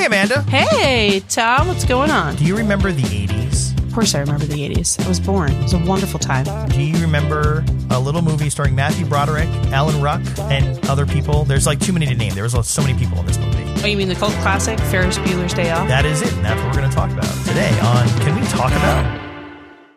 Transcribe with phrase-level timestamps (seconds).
[0.00, 0.40] Hey, Amanda.
[0.44, 2.34] Hey, Tom, what's going on?
[2.36, 3.78] Do you remember the 80s?
[3.86, 4.98] Of course, I remember the 80s.
[5.04, 5.52] I was born.
[5.52, 6.46] It was a wonderful time.
[6.70, 11.44] Do you remember a little movie starring Matthew Broderick, Alan Ruck, and other people?
[11.44, 12.34] There's like too many to name.
[12.34, 13.62] There was so many people in this movie.
[13.82, 15.86] Oh, you mean the cult classic, Ferris Bueller's Day Off?
[15.86, 18.46] That is it, and that's what we're going to talk about today on Can We
[18.46, 19.20] Talk About?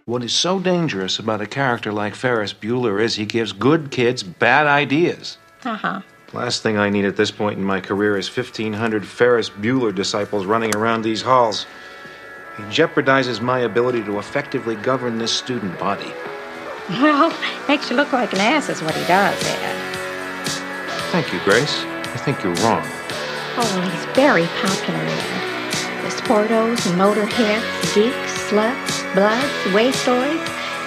[0.03, 4.21] What is so dangerous about a character like Ferris Bueller is he gives good kids
[4.21, 5.37] bad ideas.
[5.63, 6.01] Uh huh.
[6.33, 10.47] Last thing I need at this point in my career is 1,500 Ferris Bueller disciples
[10.47, 11.67] running around these halls.
[12.57, 16.11] He jeopardizes my ability to effectively govern this student body.
[16.89, 17.31] Well,
[17.67, 19.79] makes you look like an ass is what he does, Ed.
[21.11, 21.83] Thank you, Grace.
[21.85, 22.81] I think you're wrong.
[23.55, 26.01] Oh, he's very popular, Ed.
[26.01, 30.43] The sportos, motorheads, geeks, sluts, bloods, wastoids,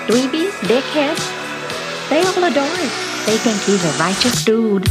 [0.08, 3.16] dweebies, dickheads, they all adore him.
[3.26, 4.84] They think he's a righteous dude.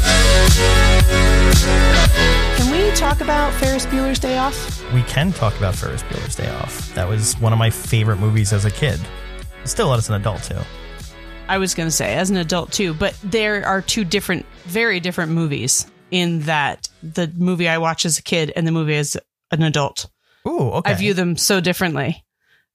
[2.58, 4.94] Can we talk about Ferris Bueller's Day Off?
[4.94, 6.94] We can talk about Ferris Bueller's Day Off.
[6.96, 9.00] That was one of my favorite movies as a kid.
[9.64, 10.60] Still as an adult, too.
[11.48, 15.00] I was going to say, as an adult too, but there are two different, very
[15.00, 19.16] different movies in that the movie I watched as a kid and the movie as
[19.52, 20.08] an adult.
[20.48, 20.92] Ooh, okay.
[20.92, 22.24] I view them so differently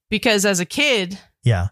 [0.09, 1.69] because as a kid, Yeah.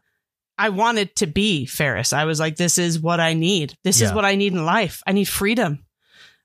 [0.58, 2.12] I wanted to be Ferris.
[2.12, 3.74] I was like, this is what I need.
[3.84, 5.02] This is what I need in life.
[5.06, 5.84] I need freedom.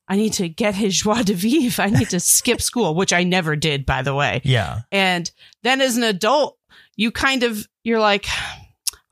[0.07, 1.81] I need to get his joie de vivre.
[1.83, 4.41] I need to skip school, which I never did, by the way.
[4.43, 4.81] Yeah.
[4.91, 5.29] And
[5.63, 6.57] then as an adult,
[6.95, 8.27] you kind of, you're like,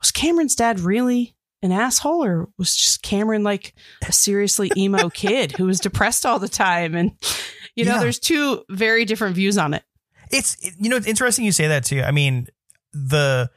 [0.00, 3.74] was Cameron's dad really an asshole or was just Cameron like
[4.06, 6.94] a seriously emo kid who was depressed all the time?
[6.94, 7.12] And,
[7.74, 8.00] you know, Yeah.
[8.00, 9.82] there's two very different views on it.
[10.30, 12.00] It's you know it's interesting you say that too.
[12.02, 12.46] I mean,
[12.94, 13.50] the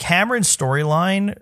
[0.00, 1.38] Cameron storyline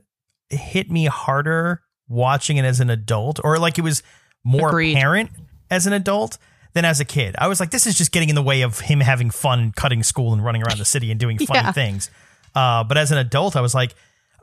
[0.50, 4.02] hit me harder watching it as an adult, or like it was
[4.44, 4.96] more Agreed.
[4.96, 5.30] apparent
[5.70, 6.36] as an adult
[6.74, 7.34] than as a kid.
[7.38, 10.02] I was like, this is just getting in the way of him having fun cutting
[10.02, 11.72] school and running around the city and doing funny Yeah.
[11.72, 12.10] things.
[12.54, 13.94] Uh, but as an adult, I was like,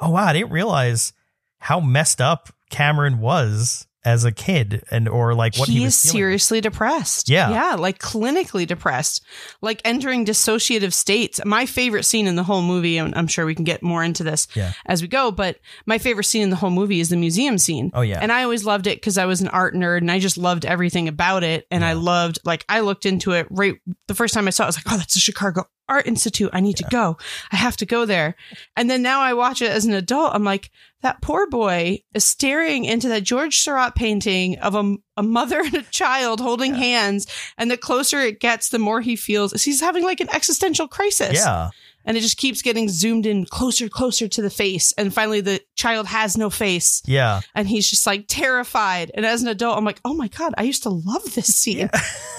[0.02, 1.14] oh wow, I didn't realize
[1.60, 5.94] how messed up Cameron was as a kid, and or like what he, he, was
[5.96, 7.28] is seriously depressed.
[7.28, 7.50] Yeah.
[7.50, 7.76] Yeah.
[7.76, 9.26] Like clinically depressed,
[9.62, 11.42] like entering dissociative states.
[11.44, 14.24] My favorite scene in the whole movie, and I'm sure we can get more into
[14.24, 14.74] this Yeah.
[14.86, 17.92] as we go, but my favorite scene in the whole movie is the museum scene.
[17.94, 18.20] Oh, yeah.
[18.22, 20.66] And I always loved it because I was an art nerd and I just loved
[20.66, 21.68] everything about it.
[21.72, 23.76] And I loved, like, I looked into it right
[24.08, 26.50] the first time I saw it, I was like, oh, that's the Chicago Art Institute.
[26.54, 27.18] I need to go.
[27.52, 28.36] I have to go there.
[28.76, 30.34] And then now I watch it as an adult.
[30.34, 30.72] I'm like,
[31.06, 35.76] that poor boy is staring into that George Seurat painting of a, a mother and
[35.76, 37.28] a child holding hands.
[37.60, 41.36] And the closer it gets, the more he feels he's having like an existential crisis.
[41.36, 41.70] Yeah.
[42.06, 44.94] And it just keeps getting zoomed in closer, closer to the face.
[44.98, 47.04] And finally, the child has no face.
[47.06, 47.42] Yeah.
[47.54, 49.12] And he's just like terrified.
[49.14, 51.90] And as an adult, I'm like, oh my God, I used to love this scene.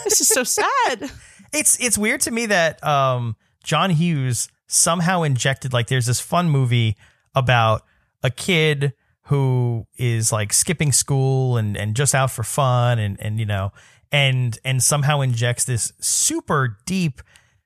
[0.04, 1.10] this is so sad.
[1.52, 6.50] it's it's weird to me that um John Hughes somehow injected like there's this fun
[6.50, 6.96] movie
[7.32, 7.82] about
[8.26, 8.92] a kid
[9.22, 13.72] who is like skipping school and and just out for fun and and you know
[14.12, 17.22] and and somehow injects this super deep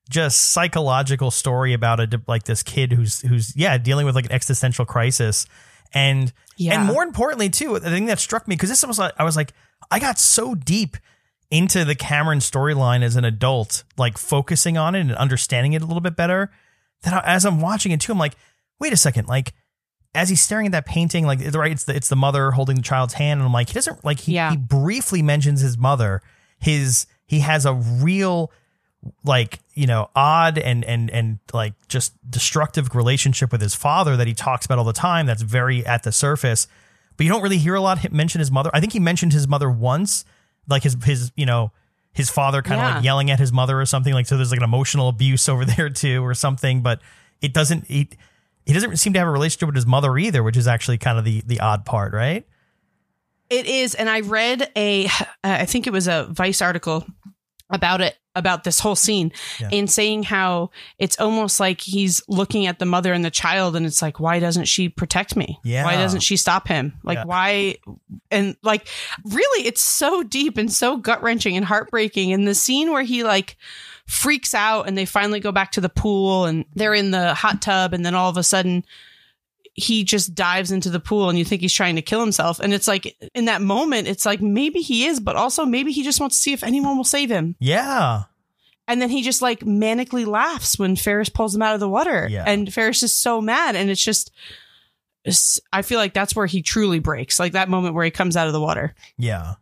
[0.08, 4.32] just psychological story about a like this kid who's who's yeah dealing with like an
[4.32, 5.46] existential crisis
[5.92, 6.74] and Yeah.
[6.78, 9.36] and more importantly too the thing that struck me because this was like I was
[9.36, 9.52] like
[9.90, 10.96] I got so deep
[11.50, 15.86] into the Cameron storyline as an adult like focusing on it and understanding it a
[15.86, 16.50] little bit better
[17.02, 18.34] that I, as I'm watching it too I'm like
[18.80, 19.52] wait a second like
[20.14, 22.82] as he's staring at that painting like right it's the, it's the mother holding the
[22.82, 24.50] child's hand and I'm like he doesn't like he, Yeah.
[24.50, 26.20] he briefly mentions his mother
[26.58, 28.50] his he has a real
[29.24, 34.26] like you know odd and and and like just destructive relationship with his father that
[34.26, 36.66] he talks about all the time that's very at the surface
[37.16, 39.32] but you don't really hear a lot him mention his mother i think he mentioned
[39.32, 40.24] his mother once
[40.68, 41.72] like his his you know
[42.12, 42.94] his father kind of Yeah.
[42.96, 45.64] like yelling at his mother or something like so there's like an emotional abuse over
[45.76, 47.00] there too or something but
[47.40, 48.10] it doesn't he,
[48.66, 51.18] he doesn't seem to have a relationship with his mother either which is actually kind
[51.18, 52.46] of the the odd part right
[53.50, 53.96] It is.
[53.96, 55.10] And I read a, uh,
[55.42, 57.04] I think it was a Vice article
[57.68, 59.70] about it, about this whole scene, Yeah.
[59.72, 63.84] in saying how it's almost like he's looking at the mother and the child, and
[63.86, 65.58] it's like, why doesn't she protect me?
[65.64, 65.84] Yeah.
[65.84, 66.92] Why doesn't she stop him?
[67.02, 67.24] Like, Yeah.
[67.24, 67.76] why?
[68.30, 68.86] And like,
[69.24, 72.32] really, it's so deep and so gut wrenching and heartbreaking.
[72.32, 73.56] And the scene where he like,
[74.10, 77.62] freaks out and they finally go back to the pool and they're in the hot
[77.62, 78.84] tub and then all of a sudden
[79.74, 82.58] he just dives into the pool and you think he's trying to kill himself.
[82.58, 86.02] And it's like in that moment it's like maybe he is but also maybe he
[86.02, 87.54] just wants to see if anyone will save him.
[87.60, 88.24] Yeah.
[88.88, 92.26] And then he just like manically laughs when Ferris pulls him out of the water.
[92.28, 92.44] Yeah.
[92.48, 94.32] and Ferris is so mad and it's just
[95.72, 98.48] I feel like that's where he truly breaks like that moment where he comes out
[98.48, 98.96] of the water.
[99.16, 99.54] Yeah.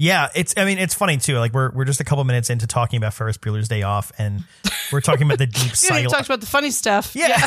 [0.00, 0.54] Yeah, it's.
[0.56, 1.38] I mean, it's funny too.
[1.38, 4.44] Like we're we're just a couple minutes into talking about Ferris Bueller's Day Off, and
[4.92, 7.16] we're talking about the deep Yeah, you talked about the funny stuff.
[7.16, 7.36] yeah,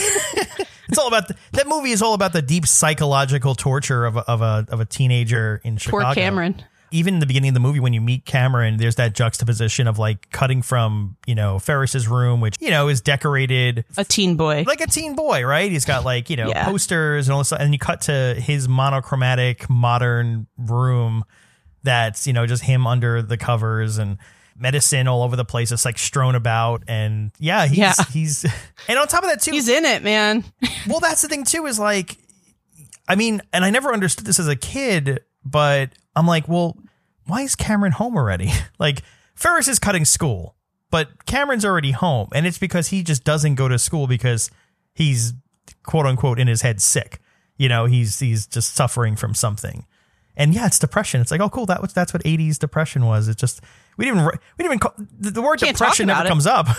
[0.90, 4.30] it's all about the, that movie is all about the deep psychological torture of a,
[4.30, 6.06] of a of a teenager in Chicago.
[6.08, 6.62] Poor Cameron.
[6.94, 9.98] Even in the beginning of the movie, when you meet Cameron, there's that juxtaposition of
[9.98, 14.66] like cutting from you know Ferris's room, which you know is decorated A teen boy.
[14.68, 15.72] like a teen boy, right?
[15.72, 16.66] He's got like, you know, Yeah.
[16.66, 21.24] posters and all this, and you cut to his monochromatic modern room
[21.84, 24.18] that's, you know, just him under the covers and
[24.58, 25.72] medicine all over the place.
[25.72, 26.84] It's like strewn about.
[26.88, 27.94] And yeah, he's, Yeah.
[28.12, 28.46] he's,
[28.88, 30.44] and on top of that, too, He's in it, man.
[30.88, 32.18] well, that's the thing too, is like,
[33.08, 36.78] I mean, and I never understood this as a kid, but I'm like, well,
[37.26, 38.52] why is Cameron home already?
[38.80, 39.02] like,
[39.36, 40.56] Ferris is cutting school,
[40.92, 42.30] but Cameron's already home.
[42.34, 44.52] And it's because he just doesn't go to school because
[44.94, 45.34] he's
[45.84, 47.20] quote unquote in his head sick.
[47.58, 49.86] You know, he's he's just suffering from something.
[50.42, 51.22] And yeah, it's depression.
[51.22, 51.68] It's like, oh, cool.
[51.68, 53.28] That was that's what '80s depression was.
[53.28, 53.62] It just
[53.98, 56.28] we didn't even we didn't even call, the, the word Can't depression never it.
[56.28, 56.68] comes up.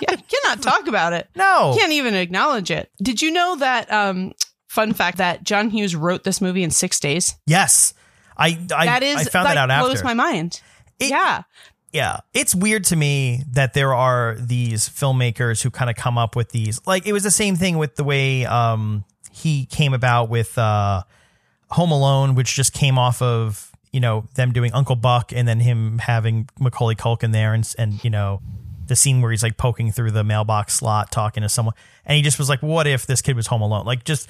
[0.00, 1.28] Yeah, cannot talk about it.
[1.34, 2.90] no, Can't even acknowledge it.
[3.02, 3.90] Did you know that?
[3.90, 4.32] Um,
[4.66, 7.34] fun fact that John Hughes wrote this movie in six days.
[7.46, 7.94] Yes,
[8.36, 10.02] I I, That is I found that, out blows after.
[10.02, 10.60] Blows my mind.
[11.00, 11.42] It- yeah,
[11.92, 16.36] yeah, it's weird to me that there are these filmmakers who kind of come up
[16.36, 16.80] with these.
[16.86, 21.02] Like it was the same thing with the way um he came about with uh
[21.70, 25.60] Home Alone, which just came off of you know them doing Uncle Buck and then
[25.60, 28.40] him having Macaulay Culkin there and and you know
[28.86, 31.74] the scene where he's like poking through the mailbox slot talking to someone.
[32.06, 33.84] And he just was like what if this kid was home alone?
[33.86, 34.28] Like just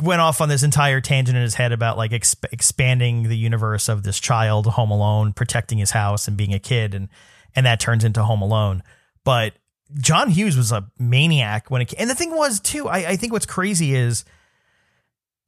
[0.00, 3.88] went off on this entire tangent in his head about like exp- expanding the universe
[3.88, 7.08] of this child home alone protecting his house and being a kid and
[7.54, 8.82] and that turns into home alone.
[9.24, 9.54] But
[9.98, 13.34] john hughes was a maniac when it and the thing was too i, I think
[13.34, 14.24] what's crazy is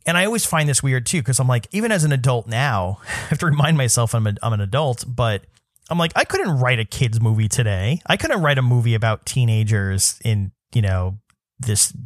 [0.06, 2.98] and i always find this weird too because i'm like even as an adult now
[3.08, 5.44] i have to remind myself i'm, a, I'm an adult but
[5.90, 9.26] i'm like i couldn't write a kids movie today i couldn't write a movie about
[9.26, 11.18] teenagers in you know
[11.58, 11.96] this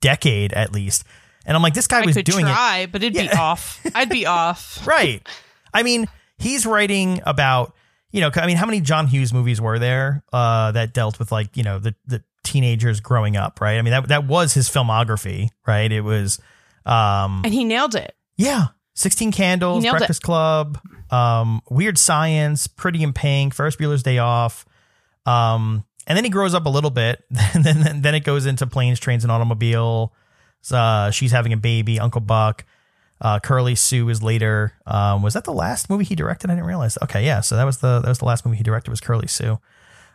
[0.00, 1.04] decade at least
[1.46, 3.84] and i'm like this guy I was doing it try, but it'd be off.
[3.94, 4.86] I'd be off.
[4.86, 5.26] Right.
[5.72, 6.06] I mean,
[6.38, 7.74] he's writing about,
[8.12, 11.32] you know, I mean, how many John Hughes movies were there uh, that dealt with
[11.32, 13.76] like, you know, the, the teenagers growing up, right?
[13.78, 15.90] I mean, that, that was his filmography, right?
[15.90, 16.38] It was,
[16.86, 18.14] um, And he nailed it.
[18.36, 19.98] yeah, 16 Candles, nailed it.
[19.98, 20.78] Breakfast Club,
[21.10, 24.64] um, Weird Science, Pretty in Pink, Ferris Bueller's Day Off.
[25.26, 27.24] Um, and then he grows up a little bit.
[27.54, 30.12] And then, then it goes into Planes, Trains, and Automobile.
[30.70, 32.64] Uh, she's having a baby, Uncle Buck.
[33.20, 34.72] Uh, Curly Sue is later.
[34.86, 36.50] Um, was that the last movie he directed?
[36.50, 36.98] I didn't realize.
[37.02, 37.40] Okay, yeah.
[37.40, 39.58] So that was the that was the last movie he directed was Curly Sue.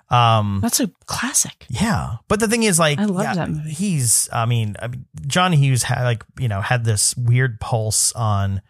[0.09, 1.65] Um, That's a classic.
[1.69, 3.69] yeah, but the thing is, like, I love yeah, that movie.
[3.69, 8.11] He's, I mean, I mean, John Hughes had like, you know, had this weird pulse
[8.13, 8.61] on,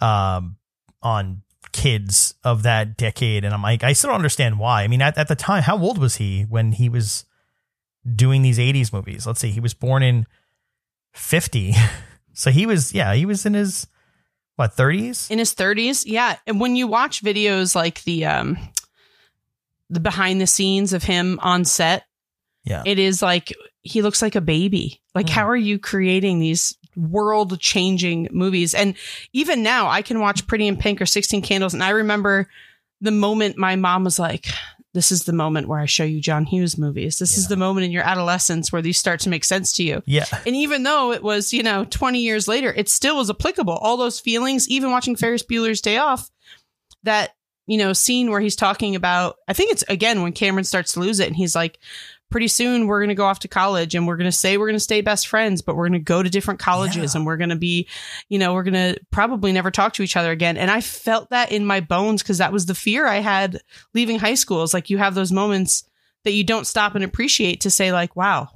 [0.00, 0.56] um,
[1.02, 1.42] on
[1.72, 4.82] kids of that decade, and I'm like, I still don't understand why.
[4.82, 7.24] I mean, at, at the time, how old was he when he was
[8.14, 9.26] doing these '80s movies?
[9.26, 10.26] Let's see, he was born in
[11.14, 11.74] '50,
[12.32, 13.88] so he was, yeah, he was in his
[14.56, 15.30] what 30s?
[15.30, 18.56] in his 30s yeah and when you watch videos like the um
[19.90, 22.04] the behind the scenes of him on set.
[22.64, 23.52] Yeah, it is like
[23.82, 25.00] he looks like a baby.
[25.14, 25.34] Like Hmm.
[25.34, 28.74] how are you creating these world changing movies?
[28.74, 28.94] And
[29.32, 32.48] even now i can watch pretty in pink or 16 candles and i remember
[33.02, 34.46] the moment my mom was like
[34.94, 37.18] this is the moment where i show you john hughes movies.
[37.18, 40.02] This is the moment in your adolescence where these start to make sense to you.
[40.06, 43.74] Yeah, and even though it was, you know, 20 years later, it still was applicable.
[43.74, 46.30] All those feelings, even watching Ferris Bueller's Day Off,
[47.02, 47.35] that,
[47.66, 51.00] you know, scene where he's talking about, I think it's again when Cameron starts to
[51.00, 51.78] lose it and he's like,
[52.28, 54.66] pretty soon we're going to go off to college and we're going to say we're
[54.66, 57.18] going to stay best friends, but we're going to go to different colleges Yeah.
[57.18, 57.88] and we're going to be,
[58.28, 60.56] you know, we're going to probably never talk to each other again.
[60.56, 63.60] And I felt that in my bones because that was the fear I had
[63.94, 64.64] leaving high school.
[64.64, 65.84] Is like you have those moments
[66.24, 68.48] that you don't stop and appreciate to say, like, wow,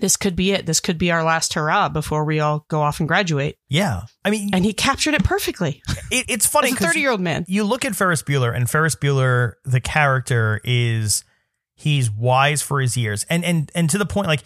[0.00, 0.66] this could be it.
[0.66, 3.58] This could be our last hurrah before we all go off and graduate.
[3.68, 4.02] yeah.
[4.24, 5.82] I mean, And he captured it perfectly.
[6.10, 7.44] it, it's funny As a 'cause 30 year old man.
[7.48, 11.24] you look at Ferris Bueller, and Ferris Bueller, the character is
[11.74, 14.42] he's wise for his years, and and and to the point, like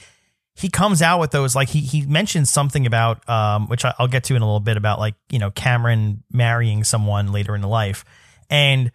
[0.56, 4.06] he comes out with those, like he he mentions something about, um, which I, I'll
[4.06, 7.62] get to in a little bit about, like you know Cameron marrying someone later in
[7.62, 8.04] life,
[8.48, 8.92] and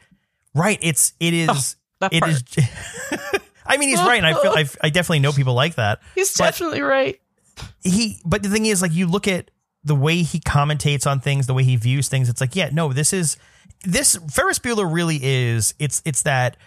[0.56, 2.32] right, it's it is That it part.
[2.58, 2.68] is.
[3.70, 6.36] I mean, he's right, and I feel I, I definitely know people like that He's
[6.38, 7.20] but- definitely right.
[7.84, 9.52] he but the thing is like you look at
[9.84, 12.92] the way he commentates on things the way he views things it's like yeah no
[12.92, 13.38] this is
[13.86, 16.58] this Ferris Bueller really is it's it's that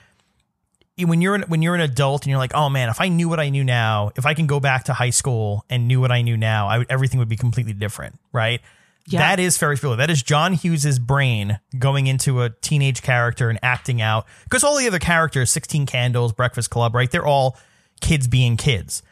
[0.99, 3.29] when you're an, when you're an adult and you're like oh man if I knew
[3.29, 6.13] what I knew now if I can go back to high school and knew what
[6.13, 8.61] I knew now I would, everything would be completely different right
[9.07, 9.19] Yeah.
[9.19, 9.97] That is Ferris Bueller.
[9.97, 14.27] That is John Hughes's brain going into a teenage character and acting out.
[14.45, 17.11] Because all the other characters, 16 Candles, Breakfast Club, right?
[17.11, 17.59] They're all
[18.01, 19.03] kids being kids.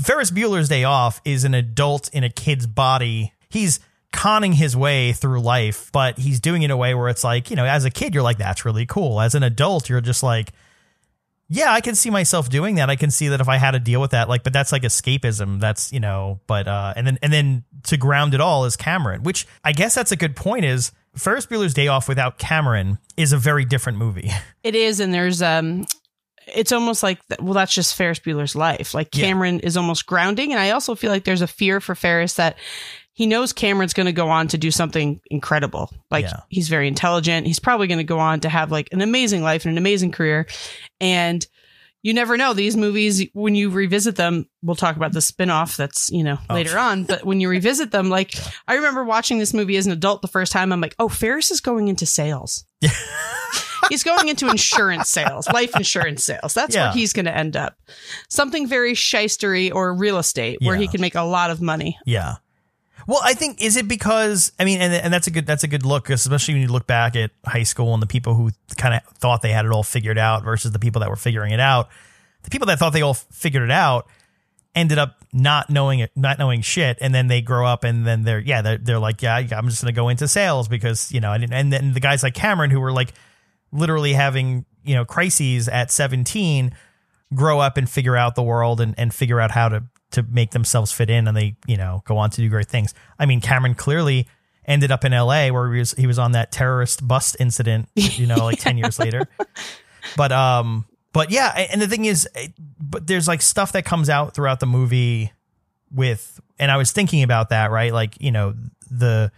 [0.00, 3.32] Ferris Bueller's Day Off is an adult in a kid's body.
[3.50, 3.80] He's
[4.12, 7.50] conning his way through life, but he's doing it in a way where it's like,
[7.50, 9.20] you know, as a kid, you're like, that's really cool.
[9.20, 10.52] As an adult, you're just like,
[11.54, 12.88] yeah, I can see myself doing that.
[12.88, 14.82] I can see that if I had to deal with that, like, but that's like
[14.82, 15.60] escapism.
[15.60, 19.22] That's, you know, but, uh, and then, and then to ground it all is Cameron,
[19.22, 23.34] which I guess that's a good point is Ferris Bueller's Day Off without Cameron is
[23.34, 24.30] a very different movie.
[24.62, 25.86] It is, and there's um,
[26.46, 28.94] it's almost like well, that's just Ferris Bueller's life.
[28.94, 29.24] Like Yeah.
[29.24, 32.56] Cameron is almost grounding, and I also feel like there's a fear for Ferris that
[33.14, 35.90] he knows Cameron's going to go on to do something incredible.
[36.10, 36.40] Like Yeah.
[36.48, 37.46] he's very intelligent.
[37.46, 40.12] He's probably going to go on to have like an amazing life and an amazing
[40.12, 40.46] career,
[41.00, 41.46] and.
[42.04, 44.48] You never know these movies when you revisit them.
[44.60, 46.54] We'll talk about the spin-off that's, you know, Oh.
[46.54, 48.34] later on, but when you revisit them like
[48.66, 51.52] I remember watching this movie as an adult the first time I'm like, "Oh, Ferris
[51.52, 52.64] is going into sales."
[53.88, 56.54] he's going into insurance sales, life insurance sales.
[56.54, 56.86] That's Yeah.
[56.86, 57.76] where he's going to end up.
[58.28, 61.98] Something very shystery or real estate where he can make a lot of money.
[62.04, 62.36] Yeah.
[63.06, 65.68] Well, I think is it because I mean, and and that's a good that's a
[65.68, 68.94] good look, especially when you look back at high school and the people who kind
[68.94, 71.60] of thought they had it all figured out versus the people that were figuring it
[71.60, 71.88] out.
[72.42, 74.08] The people that thought they all figured it out
[74.74, 78.22] ended up not knowing it, not knowing shit, and then they grow up and then
[78.22, 81.32] they're yeah they're they're like yeah I'm just gonna go into sales because you know
[81.32, 83.12] and and then the guys like Cameron who were like
[83.72, 86.74] literally having you know crises at 17
[87.34, 89.82] grow up and figure out the world and, and figure out how to
[90.12, 92.94] to make themselves fit in and they you know go on to do great things.
[93.18, 94.26] I mean cameron clearly
[94.64, 98.26] ended up in la where he was he was on that terrorist bust incident you
[98.26, 99.28] know like 10 years later.
[100.16, 102.28] But um but yeah and the thing is
[102.80, 105.32] but there's like stuff that comes out throughout the movie
[105.92, 107.92] with and i was thinking about that right?
[107.92, 108.54] Like you know
[108.90, 109.30] the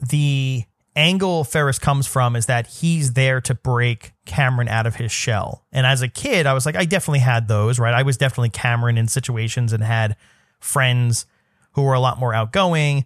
[0.00, 0.64] the
[0.96, 5.64] angle Ferris comes from is that he's there to break Cameron out of his shell.
[5.72, 7.94] And as a kid, I was like, I definitely had those, right?
[7.94, 10.16] I was definitely Cameron in situations and had
[10.60, 11.26] friends
[11.72, 13.04] who were a lot more outgoing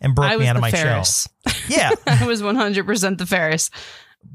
[0.00, 1.28] and broke me out of my Ferris.
[1.46, 1.54] shell.
[1.68, 1.90] Yeah.
[2.06, 3.70] I was 100% the Ferris.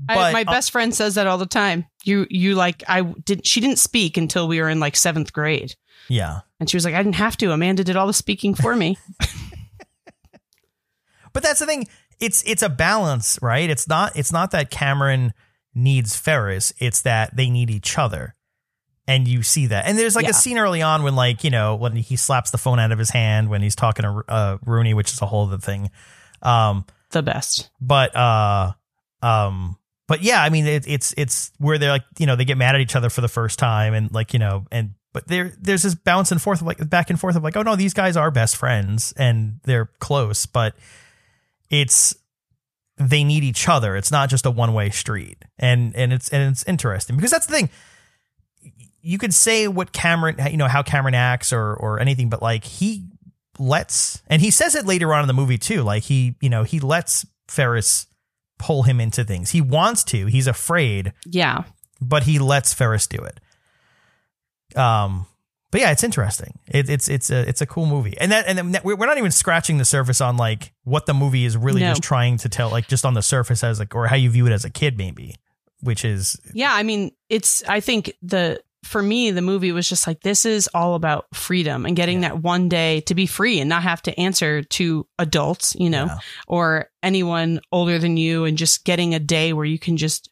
[0.08, 1.86] I, But- my uh, best friend says that all the time.
[2.04, 5.76] You, you like, I did, she didn't speak until we were in like seventh grade.
[6.08, 6.42] Yeah.
[6.60, 7.52] And she was like, I didn't have to.
[7.52, 8.98] Amanda did all the speaking for me.
[11.34, 11.88] But that's the thing.
[12.22, 13.70] It's it's a balance, right?
[13.70, 15.34] It's not it's not that Cameron
[15.76, 16.72] needs Ferris.
[16.80, 18.36] It's that they need each other.
[19.08, 19.88] And you see that.
[19.88, 20.30] And there's like Yeah.
[20.30, 23.00] a scene early on when like, you know, when he slaps the phone out of
[23.00, 25.90] his hand when he's talking to uh, Rooney, which is a whole other thing.
[26.42, 27.70] Um the best.
[27.82, 28.72] but uh
[29.22, 32.58] um but yeah, I mean it, it's it's where they're like, you know, they get
[32.58, 35.54] mad at each other for the first time and like, you know, and but there
[35.60, 37.94] there's this bounce and forth of like back and forth of like, oh no, these
[37.94, 40.76] guys are best friends and they're close, but
[41.72, 42.14] it's
[42.98, 43.96] they need each other.
[43.96, 45.44] It's not just a one way street.
[45.58, 47.70] And and it's and it's interesting because that's the thing.
[49.02, 52.64] You could say what Cameron, you know, how Cameron acts or or anything, but like
[52.66, 53.08] he
[53.58, 55.82] lets, and he says it later on in the movie too.
[55.82, 58.06] Like he, you know, he lets Ferris
[58.60, 59.50] pull him into things.
[59.52, 60.28] He wants to.
[60.28, 61.64] He's afraid, Yeah.
[62.00, 63.40] but he lets Ferris do it.
[64.78, 65.26] Um,
[65.72, 66.60] but yeah, it's interesting.
[66.68, 69.32] It, it's it's a it's a cool movie, and that and that- we're not even
[69.32, 71.90] scratching the surface on like what the movie is really No.
[71.90, 74.46] just trying to tell, like just on the surface as like or how you view
[74.48, 75.36] it as a kid, maybe,
[75.80, 80.08] which is Yeah, I mean, it's I think the for me the movie was just
[80.08, 83.70] like this is all about freedom and getting that one day to be free and
[83.70, 86.18] not have to answer to adults, you know, Yeah.
[86.48, 90.31] or anyone older than you and just getting a day where you can just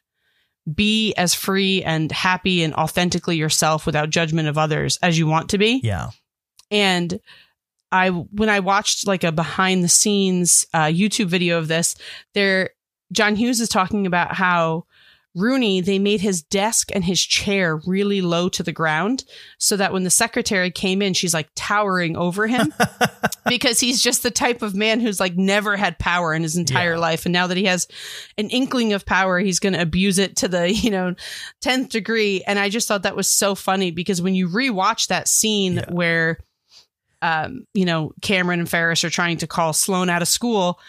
[0.72, 5.50] be as free and happy and authentically yourself without judgment of others as you want
[5.50, 5.80] to be.
[5.82, 6.10] Yeah,
[6.70, 7.18] and
[7.92, 11.96] I when I watched like a behind the scenes uh, YouTube video of this,
[12.34, 12.70] there
[13.12, 14.84] John Hughes is talking about how
[15.36, 19.24] Rooney they made his desk and his chair really low to the ground
[19.58, 22.74] so that when the secretary came in, she's like towering over him
[23.48, 26.92] because he's just the type of man who's like never had power in his entire
[26.94, 26.98] Yeah.
[26.98, 27.86] life, and now that he has
[28.38, 31.14] an inkling of power, he's going to abuse it to the you know
[31.60, 32.42] tenth degree.
[32.46, 35.90] And I just thought that was so funny because when you rewatch that scene Yeah.
[35.90, 36.38] where
[37.22, 40.80] um, you know, Cameron and Ferris are trying to call Sloane out of school.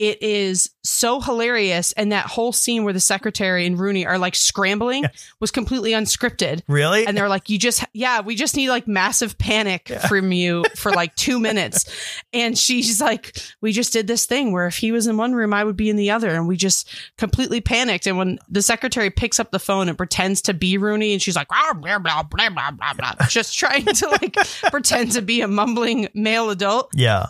[0.00, 1.92] It is so hilarious.
[1.92, 5.32] And that whole scene where the secretary and Rooney are like scrambling Yes.
[5.40, 6.62] was completely unscripted.
[6.68, 10.64] really, And they're like, you just, yeah, we just need like massive panic from you
[10.76, 11.84] for like two minutes.
[12.32, 15.52] And she's like, we just did this thing where if he was in one room,
[15.52, 16.30] I would be in the other.
[16.30, 16.88] And we just
[17.18, 18.06] completely panicked.
[18.06, 21.36] And when the secretary picks up the phone and pretends to be Rooney, and she's
[21.36, 24.34] like, "Ah, blah, blah, blah, blah, blah, blah," just trying to like
[24.70, 26.88] pretend to be a mumbling male adult.
[26.94, 27.26] yeah,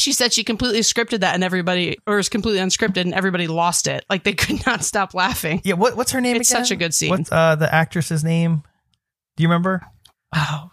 [0.00, 3.86] she said she completely scripted that and everybody or is completely unscripted and everybody lost
[3.86, 4.04] it.
[4.08, 5.60] Like they could not stop laughing.
[5.64, 6.36] Yeah, what, what's her name?
[6.36, 6.64] It's again?
[6.64, 7.10] such a good scene.
[7.10, 8.62] What's uh, the actress's name?
[9.36, 9.82] Do you remember?
[10.34, 10.70] Oh.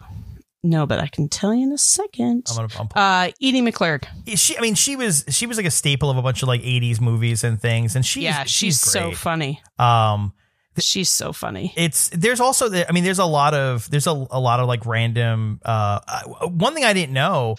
[0.64, 2.46] No, but I can tell you in a second.
[2.50, 2.68] I'm gonna.
[2.80, 4.04] I'm, Uh Edie McClurg.
[4.36, 6.62] she, I mean, she was she was like a staple of a bunch of like
[6.62, 9.16] '80s movies and things, and she's yeah, she's, so great.
[9.16, 9.62] funny.
[9.78, 10.32] Um,
[10.80, 11.72] She's so funny.
[11.76, 14.68] it's there's also the, I mean, there's a lot of there's a, a lot of
[14.68, 15.60] like random.
[15.64, 17.56] Uh, uh, one thing I didn't know,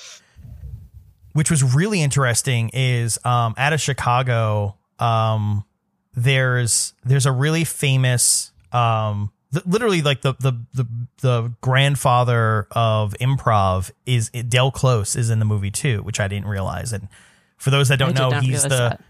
[1.40, 5.64] which was really interesting, is um out of Chicago, um,
[6.14, 10.86] there's there's a really famous um th- literally like the the the
[11.22, 16.50] the grandfather of improv is Del Close is in the movie too, which I didn't
[16.50, 16.92] realize.
[16.92, 17.08] And
[17.56, 19.02] for those that don't know, he's the that.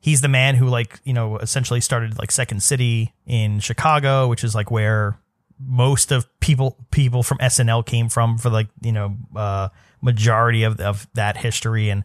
[0.00, 4.42] he's the man who like you know essentially started like Second City in Chicago, which
[4.42, 5.20] is like where
[5.58, 9.68] most of people people from SNL came from for like you know uh,
[10.02, 12.04] majority of of that history and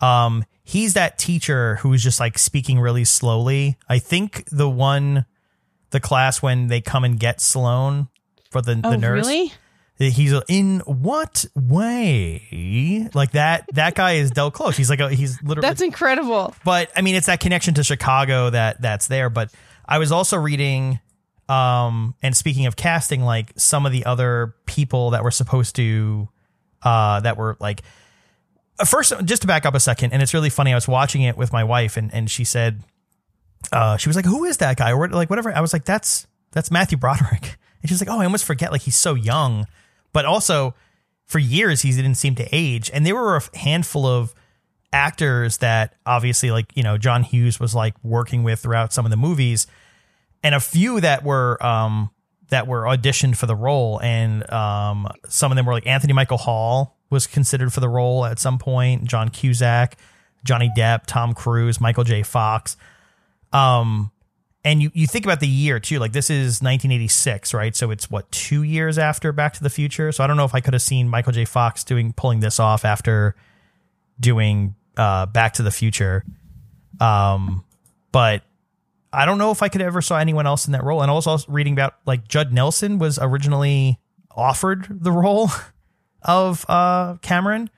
[0.00, 3.76] um he's that teacher who's just like speaking really slowly.
[3.88, 5.26] I think the one
[5.90, 8.08] the class when they come and get Sloane
[8.50, 9.52] for the Oh, the nurse really?
[9.98, 15.40] he's in what way like that that guy is Del Close he's like a, he's
[15.42, 16.54] literally That's incredible.
[16.64, 19.30] but I mean, it's that connection to Chicago that that's there.
[19.30, 19.50] But
[19.88, 20.98] I was also reading,
[21.48, 26.28] um, and speaking of casting, like some of the other people that were supposed to,
[26.82, 27.82] uh, that were like,
[28.78, 30.72] uh, first, just to back up a second, and it's really funny.
[30.72, 32.82] I was watching it with my wife, and and she said,
[33.72, 35.52] uh, she was like, "Who is that guy?" Or like whatever.
[35.52, 38.72] I was like, "That's that's Matthew Broderick," and she's like, "Oh, I almost forget.
[38.72, 39.66] Like he's so young,
[40.12, 40.74] but also."
[41.28, 44.32] For years, he didn't seem to age, and there were a handful of
[44.92, 49.10] actors that obviously like you know John Hughes was like working with throughout some of
[49.10, 49.66] the movies
[50.46, 52.10] and a few that were um
[52.48, 54.00] that were auditioned for the role.
[54.00, 58.24] And um some of them were like Anthony Michael Hall was considered for the role
[58.24, 59.96] at some point John Cusack
[60.44, 62.22] Johnny Depp Tom Cruise Michael J.
[62.22, 62.76] Fox.
[63.52, 64.12] Um
[64.64, 67.74] and you, you think about the year too like this is 1986 right?
[67.74, 70.12] So it's what two years after back to the future?
[70.12, 71.44] So i don't know if i could have seen michael j.
[71.44, 73.34] Fox doing pulling this off after
[74.20, 76.24] doing uh, Back to the Future.
[77.00, 77.64] Um,
[78.12, 78.42] but
[79.12, 81.02] I don't know if I could ever saw anyone else in that role.
[81.02, 83.98] And I was also reading about like Judd Nelson was originally
[84.30, 85.50] offered the role
[86.22, 87.70] of uh, Cameron,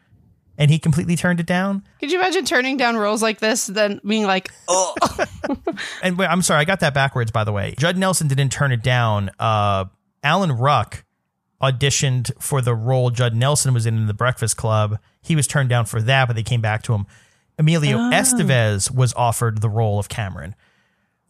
[0.57, 1.85] and he completely turned it down.
[2.01, 4.95] Could you imagine turning down roles like this, then being like, oh,
[6.03, 7.31] And wait, I'm sorry, I got that backwards.
[7.31, 9.31] By the way, Judd Nelson didn't turn it down.
[9.39, 9.87] Uh,
[10.23, 11.05] Alan Ruck
[11.63, 14.99] auditioned for the role Judd Nelson was in in The Breakfast Club.
[15.23, 17.07] He was turned down for that, but they came back to him.
[17.59, 20.55] Emilio Estevez was offered the role of Cameron,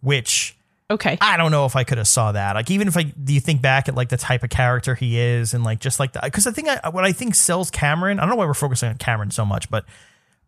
[0.01, 0.57] which
[0.91, 1.19] okay.
[1.21, 2.55] I don't know if I could have saw that.
[2.55, 5.19] Like even if I do you think back at like the type of character he
[5.19, 8.19] is and like just like that because I think I, what I think sells Cameron.
[8.19, 9.85] I don't know why we're focusing on Cameron so much, but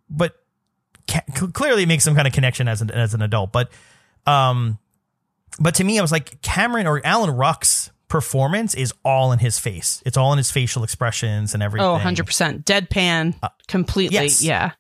[0.09, 0.35] but
[1.09, 3.53] ca- clearly it makes some kind of connection as an as an adult.
[3.53, 3.71] But
[4.27, 4.79] um,
[5.59, 9.59] but to me, I was like Cameron or Alan Ruck's performance is all in his
[9.59, 10.03] face.
[10.05, 11.87] It's all in his facial expressions and everything.
[11.87, 12.65] Oh, 100%.
[12.65, 13.35] Deadpan
[13.69, 14.15] completely.
[14.15, 14.43] yes.
[14.43, 14.73] Yeah.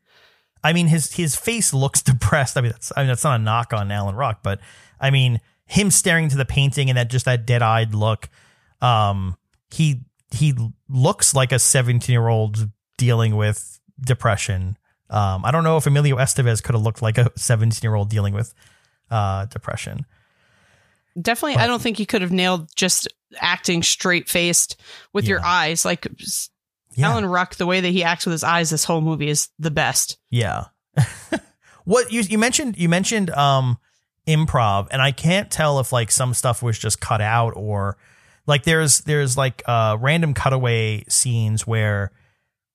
[0.63, 2.57] I mean, his his face looks depressed.
[2.57, 4.61] I mean, that's I mean, that's not a knock on Alan Ruck, but
[5.01, 8.29] I mean, him staring into the painting and that just that dead eyed look.
[8.81, 9.37] Um,
[9.71, 10.55] he he
[10.89, 12.69] looks like a seventeen year old
[12.99, 14.77] dealing with depression.
[15.09, 18.11] Um, I don't know if Emilio Estevez could have looked like a seventeen year old
[18.11, 18.55] dealing with
[19.11, 20.07] uh depression.
[21.21, 21.57] Definitely.
[21.57, 23.09] I don't think he could have nailed just
[23.41, 24.81] acting straight faced
[25.13, 25.85] with your eyes.
[25.85, 26.07] Like
[27.01, 29.49] Yeah, Alan Ruck, the way that he acts with his eyes this whole movie is
[29.59, 30.19] the best.
[30.31, 30.67] yeah.
[31.85, 33.79] what you you mentioned you mentioned um
[34.27, 37.97] improv, and I can't tell if like some stuff was just cut out or
[38.47, 42.13] like there's there's like uh random cutaway scenes where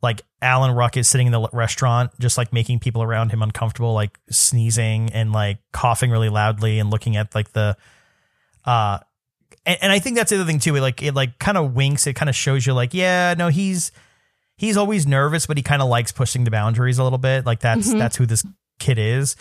[0.02, 3.94] like Alan Ruck is sitting in the restaurant just like making people around him uncomfortable
[3.94, 7.76] like sneezing and like coughing really loudly and looking at like the
[8.66, 9.00] uh
[9.66, 11.74] and, and I think that's the other thing too it like it like kind of
[11.74, 13.92] winks it kind of shows you like yeah no he's
[14.58, 17.46] he's always nervous but he kind of likes pushing the boundaries a little bit.
[17.46, 18.00] Like that's Mhm.
[18.00, 18.44] that's who this
[18.80, 19.36] kid is.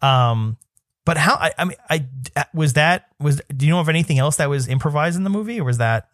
[0.00, 0.56] Um
[1.04, 2.06] but how I, I mean I
[2.54, 5.60] was that was do you know of anything else that was improvised in the movie
[5.60, 6.08] or was that?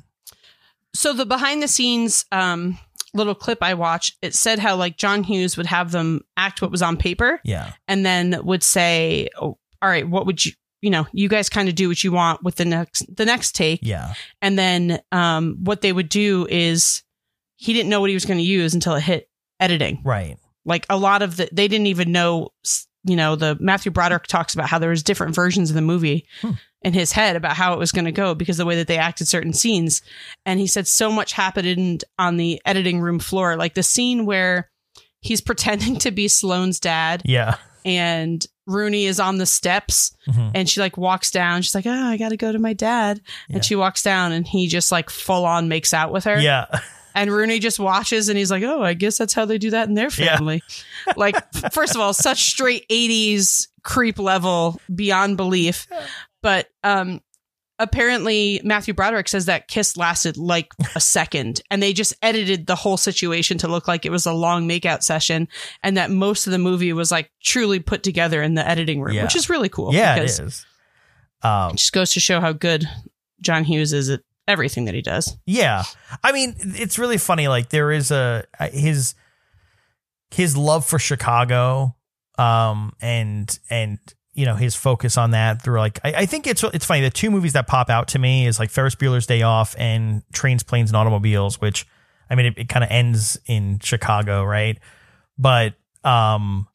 [0.94, 2.78] So the behind the scenes um,
[3.14, 6.70] little clip I watched, it said how like John Hughes would have them act what
[6.70, 7.72] was on paper yeah.
[7.87, 11.68] and then would say, oh, all right, what would you, you know, you guys kind
[11.68, 13.80] of do what you want with the next, the next take.
[13.82, 14.14] yeah.
[14.40, 17.02] And then um, what they would do is
[17.61, 19.29] he didn't know what he was going to use until it hit
[19.61, 20.01] editing.
[20.05, 22.51] right Like a lot of the, they didn't even know,
[23.05, 26.27] you know, the Matthew Broderick talks about how there was different versions of the movie
[26.40, 26.53] Hmm.
[26.83, 28.99] in his head about how it was going to go because the way that they
[28.99, 30.01] acted certain scenes.
[30.47, 33.57] And he said so much happened on the editing room floor.
[33.57, 34.71] Like the scene where
[35.21, 37.57] he's pretending to be Sloane's dad, Yeah.
[37.85, 40.51] and Rooney is on the steps, Mhm.
[40.55, 41.62] and she like walks down.
[41.62, 43.57] She's like, "Oh, I got to go to my dad," Yeah.
[43.57, 46.38] and she walks down, and he just like full on makes out with her.
[46.38, 46.66] Yeah.
[47.20, 49.88] And Rooney just watches, and he's like, "Oh, I guess that's how they do that
[49.88, 50.37] in their Yeah.
[50.37, 50.62] family."
[51.16, 51.35] like,
[51.72, 55.87] first of all, such straight '80s creep level beyond belief.
[56.42, 57.20] But um,
[57.78, 62.74] apparently, Matthew Broderick says that kiss lasted like a second, and they just edited the
[62.76, 65.48] whole situation to look like it was a long makeout session,
[65.83, 69.14] and that most of the movie was like truly put together in the editing room,
[69.14, 69.22] Yeah.
[69.24, 69.92] which is really cool.
[69.94, 70.66] yeah, it because.
[71.42, 72.88] Um, it just goes to show how good
[73.40, 75.37] John Hughes is at everything that he does.
[75.46, 75.84] Yeah,
[76.24, 77.46] I mean, it's really funny.
[77.46, 79.14] Like there is a his
[80.30, 81.94] his love for Chicago,
[82.38, 83.98] um, and and
[84.32, 87.02] you know his focus on that through like I, I think it's it's funny.
[87.02, 90.22] The two movies that pop out to me is like Ferris Bueller's Day Off and
[90.32, 91.87] Trains, Planes, and Automobiles, which
[92.28, 94.78] I mean it, it kind of ends in Chicago, right?
[95.37, 96.66] But um,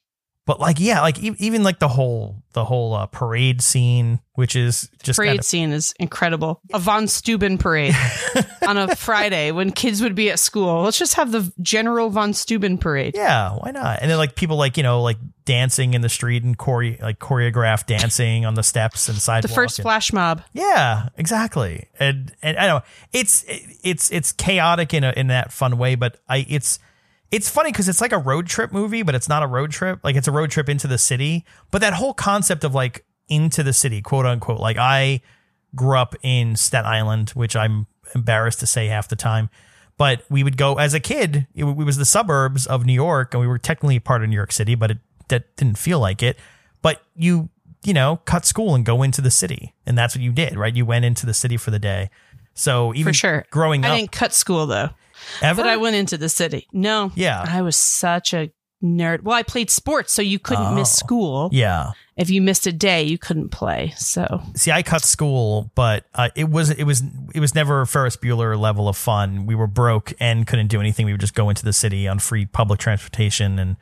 [0.45, 4.89] but like yeah, like even like the whole the whole uh, parade scene, which is
[5.01, 6.59] just parade kind of- scene is incredible.
[6.73, 7.95] A von Steuben parade
[8.67, 10.83] on a Friday when kids would be at school.
[10.83, 13.13] Let's just have the general von Steuben parade.
[13.15, 13.99] Yeah, why not?
[14.01, 17.19] And then like people like you know like dancing in the street and chore- like
[17.19, 20.41] choreographed dancing on the steps and The first and- flash mob.
[20.51, 21.87] Yeah, exactly.
[21.99, 22.81] And and I know
[23.13, 26.79] it's it's it's chaotic in a in that fun way, but I it's
[27.33, 29.99] it's funny because it's like a road trip movie, but it's not a road trip.
[30.03, 31.45] Like it's a road trip into the city.
[31.71, 34.59] But that whole concept of like into the city, quote unquote.
[34.59, 35.21] Like I
[35.75, 39.49] grew up in Staten Island, which I'm embarrassed to say half the time.
[39.97, 41.47] But we would go as a kid.
[41.55, 44.35] It, it was the suburbs of New York, and we were technically part of New
[44.35, 44.97] York City, but it
[45.29, 46.37] that didn't feel like it.
[46.83, 47.49] But you
[47.83, 50.75] you know cut school and go into the city, and that's what you did, right?
[50.75, 52.11] You went into the city for the day.
[52.53, 53.45] So even For sure.
[53.49, 54.89] growing I up, I didn't cut school though,
[55.41, 56.67] ever but I went into the city.
[56.73, 57.11] No.
[57.15, 57.43] Yeah.
[57.47, 58.51] I was such a
[58.83, 59.23] nerd.
[59.23, 61.05] Well, I played sports, so you couldn't miss Oh.
[61.05, 61.49] school.
[61.51, 61.91] yeah.
[62.15, 63.91] If you missed a day, you couldn't play.
[63.97, 67.01] So See, I cut school, but uh, it was it was
[67.33, 69.47] it was never Ferris Bueller level of fun.
[69.47, 71.07] We were broke and couldn't do anything.
[71.07, 73.77] We would just go into the city on free public transportation and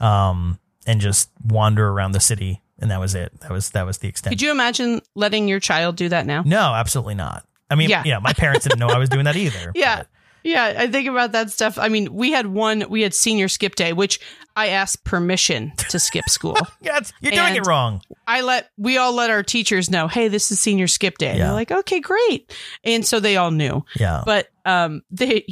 [0.00, 3.38] um and just wander around the city, and that was it.
[3.40, 4.32] That was that was the extent.
[4.32, 6.42] could you imagine letting your child do that now?
[6.44, 7.46] no, absolutely not.
[7.70, 8.02] I mean, Yeah.
[8.04, 9.72] yeah, my parents didn't know I was doing that either.
[9.74, 9.98] Yeah.
[9.98, 10.08] but-
[10.46, 11.76] Yeah, I think about that stuff.
[11.78, 14.20] I mean, we had one, we had senior skip day, which
[14.54, 16.56] I asked permission to skip school.
[16.80, 18.00] yeah, you're doing And- it wrong.
[18.26, 21.30] I let, we all let our teachers know, hey, this is senior skip day.
[21.30, 21.44] And Yeah.
[21.46, 22.52] they're like, okay, great.
[22.84, 23.84] And so they all knew.
[23.98, 25.44] Yeah, But um, they,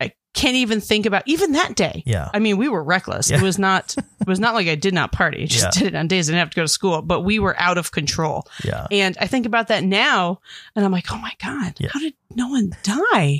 [0.00, 2.02] I can't even think about, even that day.
[2.06, 3.30] yeah, I mean, we were reckless.
[3.30, 3.38] Yeah.
[3.38, 5.42] It was not, it was not like I did not party.
[5.42, 5.82] I just Yeah.
[5.84, 7.78] did it on days I didn't have to go to school, but we were out
[7.78, 8.46] of control.
[8.64, 8.86] yeah.
[8.90, 10.40] And I think about that now,
[10.76, 13.38] and I'm like, oh my God, how did no one die?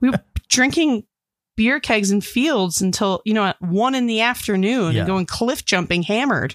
[0.00, 1.04] we were drinking
[1.56, 5.00] beer kegs in fields until, you know, at one in the afternoon Yeah.
[5.00, 6.54] and going cliff jumping hammered.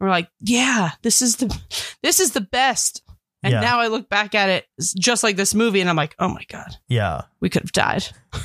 [0.00, 1.56] And we're like, yeah, this is the,
[2.02, 3.02] this is the best.
[3.42, 3.60] And Yeah.
[3.60, 4.66] now I look back at it
[4.98, 7.22] just like this movie and I'm like, oh my God, yeah.
[7.40, 8.04] we could have died.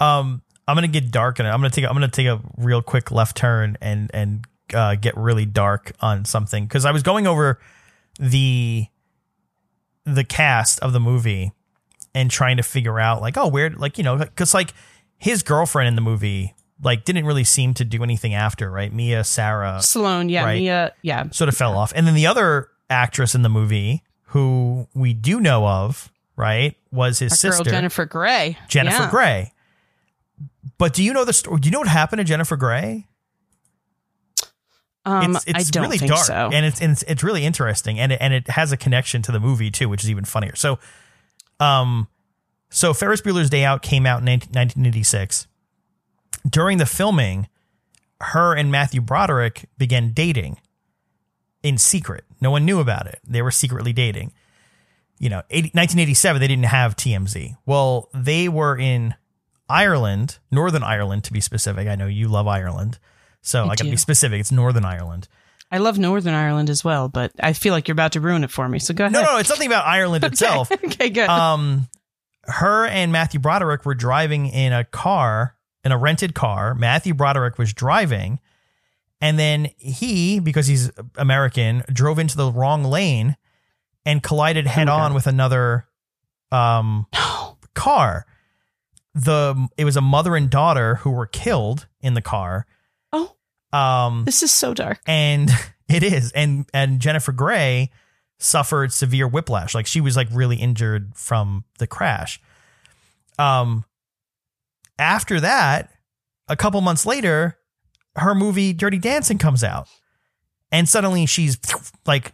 [0.00, 3.10] Um, I'm gonna get dark and I'm gonna take I'm gonna take a real quick
[3.10, 7.58] left turn and and uh, get really dark on something because I was going over
[8.20, 8.86] the
[10.04, 11.50] the cast of the movie
[12.14, 14.74] and trying to figure out like oh where like you know because like
[15.16, 19.24] his girlfriend in the movie like didn't really seem to do anything after right Mia
[19.24, 20.58] Sara Sloane, yeah, right.
[20.60, 21.28] Mia, yeah.
[21.30, 25.40] sort of fell off and then the other actress in the movie who we do
[25.40, 28.56] know of right was his Our sister girl Jennifer Grey.
[28.68, 29.10] Jennifer Yeah.
[29.10, 29.52] Grey.
[30.78, 31.58] But do you know the story?
[31.58, 33.08] Do you know what happened to Jennifer Grey?
[35.04, 36.50] Um, it's it's I don't really think dark so.
[36.52, 39.32] and it's, and it's it's really interesting and it, and it has a connection to
[39.32, 40.54] the movie too, which is even funnier.
[40.54, 40.78] So,
[41.60, 42.08] um,
[42.70, 45.46] so Ferris Bueller's Day Out came out in 19- 1986.
[46.48, 47.48] During the filming,
[48.20, 50.58] her and Matthew Broderick began dating
[51.62, 52.24] in secret.
[52.40, 53.20] No one knew about it.
[53.26, 54.32] They were secretly dating.
[55.18, 57.56] You know, 80, 1987, they didn't have TMZ.
[57.66, 59.14] Well, they were in
[59.68, 61.88] Ireland, Northern Ireland to be specific.
[61.88, 62.98] I know you love Ireland.
[63.42, 64.40] So I I, got to be specific.
[64.40, 65.28] It's Northern Ireland.
[65.70, 68.50] I love Northern Ireland as well, but I feel like you're about to ruin it
[68.50, 68.78] for me.
[68.78, 69.12] So go ahead.
[69.12, 70.72] No, no, it's nothing about Ireland itself.
[70.72, 71.28] okay, good.
[71.28, 71.88] um,
[72.44, 76.74] her and Matthew Broderick were driving in a car, in a rented car.
[76.74, 78.40] Matthew Broderick was driving,
[79.20, 83.36] and then he, because he's American, drove into the wrong lane
[84.06, 85.14] and collided head oh on God.
[85.14, 85.86] with another
[86.50, 87.06] um
[87.74, 88.24] car.
[89.14, 92.66] The it was a mother and daughter who were killed in the car.
[93.72, 95.00] Um, this is so dark.
[95.06, 95.50] and
[95.88, 97.90] it is and and jennifer grey
[98.38, 102.40] suffered severe whiplash like she was like really injured from the crash
[103.38, 103.84] um
[104.98, 105.90] after that
[106.48, 107.58] a couple months later
[108.18, 109.88] her movie Dirty Dancing comes out,
[110.72, 111.58] and suddenly she's
[112.06, 112.32] like,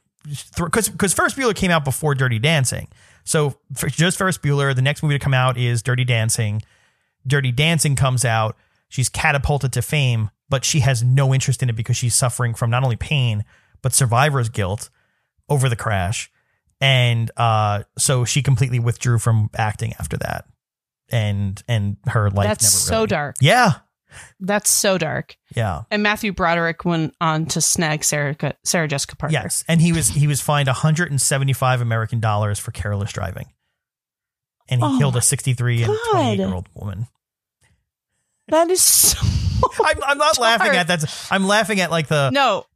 [0.56, 2.88] because because Ferris Bueller came out before Dirty Dancing,
[3.24, 4.74] so just Ferris Bueller.
[4.74, 6.62] The next movie to come out is Dirty Dancing.
[7.26, 8.56] Dirty Dancing comes out.
[8.94, 12.70] She's catapulted to fame, but she has no interest in it because she's suffering from
[12.70, 13.44] not only pain
[13.83, 14.88] but survivor's guilt
[15.48, 16.30] over the crash,
[16.80, 20.44] and uh, so she completely withdrew from acting after that,
[21.11, 23.37] and and her life That's never so really- dark.
[23.40, 23.72] Yeah,
[24.38, 25.37] That's so dark.
[25.57, 25.83] yeah.
[25.90, 29.33] And Matthew Broderick went on to snag Sarah Sarah Jessica Parker.
[29.33, 33.46] Yes, and he was he was fined 175 American dollars for careless driving,
[34.68, 37.09] and he Oh killed a 63 and 28 year old woman.
[38.48, 39.18] That is so
[39.85, 41.28] I'm, I'm not laughing at that.
[41.30, 42.66] I'm laughing at like the No,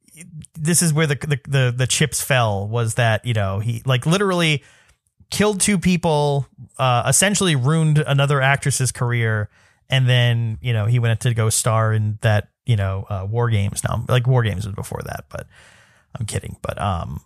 [0.54, 4.06] this is where the, the the the chips fell was that you know he like
[4.06, 4.62] literally
[5.30, 6.46] killed two people,
[6.78, 9.48] uh, essentially ruined another actress's career,
[9.88, 13.50] and then you know he went to go star in that you know uh, War
[13.50, 13.82] Games.
[13.84, 15.46] Now like War Games was before that, but
[16.18, 16.56] I'm kidding.
[16.62, 17.20] But um,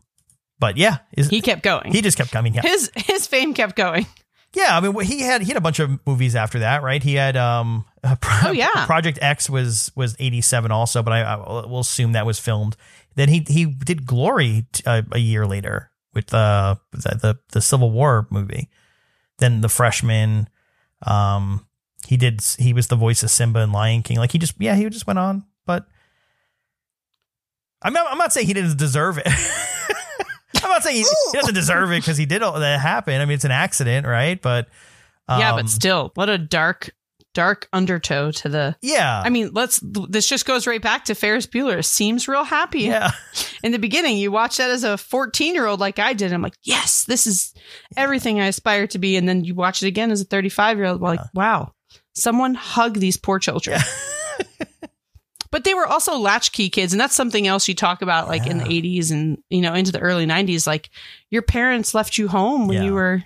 [0.59, 1.93] but yeah, is, he kept going.
[1.93, 2.55] he just kept coming.
[2.55, 4.07] Yeah, his his fame kept going.
[4.55, 4.77] yeah.
[4.77, 7.03] I mean, he had he had a bunch of movies after that, right?
[7.03, 7.85] He had um,
[8.21, 8.87] Pro- Oh, yeah.
[8.87, 11.37] Project X was was eighty seven also, but I, I
[11.67, 12.77] will assume that was filmed.
[13.15, 17.61] Then he he did Glory t- uh, a year later with uh the, the the
[17.61, 18.69] Civil War movie.
[19.39, 20.49] Then The Freshman.
[21.07, 21.67] Um,
[22.07, 24.17] he did he was the voice of Simba in Lion King.
[24.19, 25.87] Like he just yeah he just went on, but
[27.83, 29.27] I'm not I'm not saying he didn't deserve it.
[30.65, 33.21] I'm not saying he, he doesn't deserve it because he did all that happen.
[33.21, 34.41] I mean, it's an accident, right?
[34.41, 34.69] But
[35.29, 36.91] yeah, um, but still, what a dark
[37.35, 38.77] dark undertow to the.
[38.83, 39.81] yeah, I mean, let's.
[39.83, 41.85] This just goes right back to Ferris Bueller.
[41.85, 42.81] Seems real happy.
[42.83, 43.11] yeah,
[43.63, 46.33] In the beginning, you watch that as a 14 year old, like I did.
[46.33, 47.55] I'm like, yes, this is
[47.97, 49.17] everything I aspire to be.
[49.17, 51.73] And then you watch it again as a 35 year old, like, wow,
[52.15, 53.81] someone hug these poor children.
[55.51, 58.59] but they were also latchkey kids, and that's something else you talk about, like in
[58.59, 60.67] the 80s and you know into the early 90s.
[60.67, 60.91] Like
[61.31, 62.85] your parents left you home when Yeah.
[62.85, 63.23] you were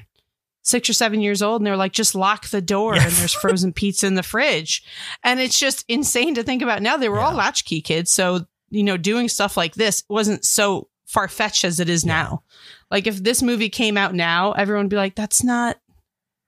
[0.66, 3.05] six or seven years old, and they're like, just lock the door, Yeah.
[3.05, 4.83] and there's frozen pizza in the fridge,
[5.22, 6.83] and it's just insane to think about.
[6.83, 10.88] Now they were all latchkey kids, so you know, doing stuff like this wasn't so
[11.07, 12.42] far fetched as it is now.
[12.90, 15.79] Like if this movie came out now, everyone would be like, that's not.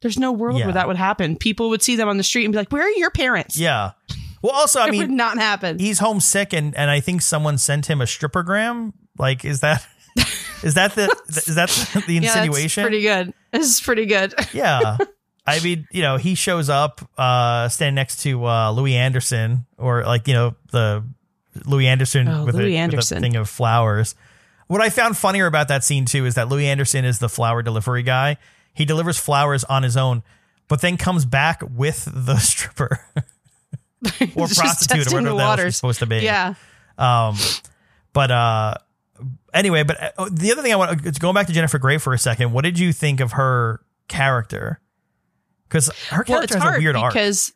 [0.02, 0.66] There's no world Yeah.
[0.66, 1.37] where that would happen.
[1.37, 3.92] People would see them on the street and be like, "Where are your parents?" yeah.
[4.42, 5.78] Well, also, I it would mean, not happen.
[5.81, 8.92] he's homesick, and and I think someone sent him a strippergram.
[9.18, 9.85] Like, is that
[10.62, 11.68] is that the is that
[12.07, 12.83] the Yeah, that's insinuation?
[12.83, 13.33] pretty good.
[13.52, 14.34] This is pretty good.
[14.52, 14.98] yeah.
[15.46, 20.04] I mean, you know, he shows up uh standing next to uh Louie Anderson or
[20.04, 21.02] like, you know, the
[21.64, 23.20] Louie Anderson Oh, with, Louie a, with a Anderson.
[23.22, 24.14] thing of flowers.
[24.66, 27.62] What I found funnier about that scene too is that Louie Anderson is the flower
[27.62, 28.37] delivery guy.
[28.74, 30.22] He delivers flowers on his own,
[30.68, 33.00] but then comes back with the stripper
[34.37, 36.18] or prostitute or whatever the hell she's supposed to be.
[36.18, 36.54] Yeah.
[36.98, 37.37] Um,
[38.12, 38.74] but uh,
[39.54, 42.12] anyway, but uh, the other thing I want it's going back to Jennifer Grey for
[42.14, 42.52] a second.
[42.52, 44.81] What did you think of her character?
[45.68, 47.12] Because her Well, character has a weird arc.
[47.12, 47.52] because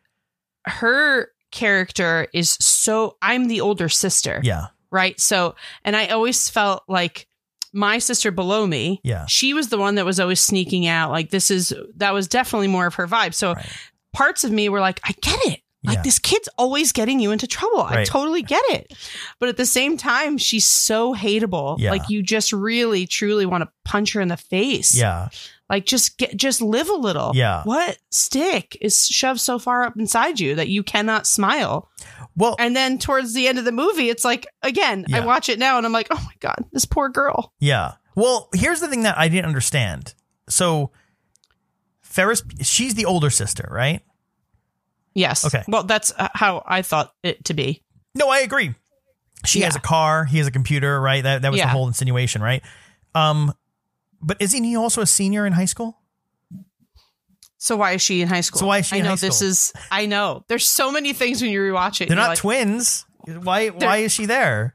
[0.66, 3.16] her character is so.
[3.22, 4.40] I'm the older sister.
[4.42, 5.18] Yeah, right?
[5.20, 7.26] So, and I always felt like
[7.72, 9.24] my sister below me, Yeah.
[9.28, 11.10] she was the one that was always sneaking out.
[11.10, 13.32] Like, this is, that was definitely more of her vibe.
[13.32, 13.66] So, Right.
[14.12, 15.61] parts of me were like, I get it.
[15.84, 16.02] Like, Yeah.
[16.02, 17.82] this kid's always getting you into trouble.
[17.82, 18.92] I totally get it.
[19.40, 21.76] But at the same time, she's so hateable.
[21.78, 21.90] Yeah.
[21.90, 24.94] Like, you just really, truly want to punch her in the face.
[24.94, 25.28] yeah,
[25.68, 27.32] Like, just get, just live a little.
[27.34, 27.62] Yeah.
[27.64, 31.88] What stick is shoved so far up inside you that you cannot smile?
[32.36, 35.58] well, And then towards the end of the movie, it's like, again, I watch it
[35.58, 37.52] now and I'm like, oh my God, this poor girl.
[37.58, 37.94] yeah.
[38.14, 40.14] Well, here's the thing that I didn't understand.
[40.48, 40.92] So,
[42.02, 44.02] Ferris, she's the older sister, right?
[45.14, 45.44] Yes.
[45.44, 45.62] Okay.
[45.68, 47.82] Well, that's uh, how I thought it to be.
[48.14, 48.74] No, I agree.
[49.44, 50.24] She has a car.
[50.24, 51.00] He has a computer.
[51.00, 51.22] Right.
[51.22, 52.62] That that was the whole insinuation, right?
[53.14, 53.52] Um,
[54.20, 55.98] but isn't he also a senior in high school?
[57.58, 58.60] So why is she in high school?
[58.60, 59.48] So why is she I in know high this school?
[59.48, 60.44] is, I know.
[60.48, 62.08] There's so many things when you rewatch it.
[62.08, 63.04] They're not like, twins.
[63.24, 63.68] Why?
[63.68, 64.74] Why is she there?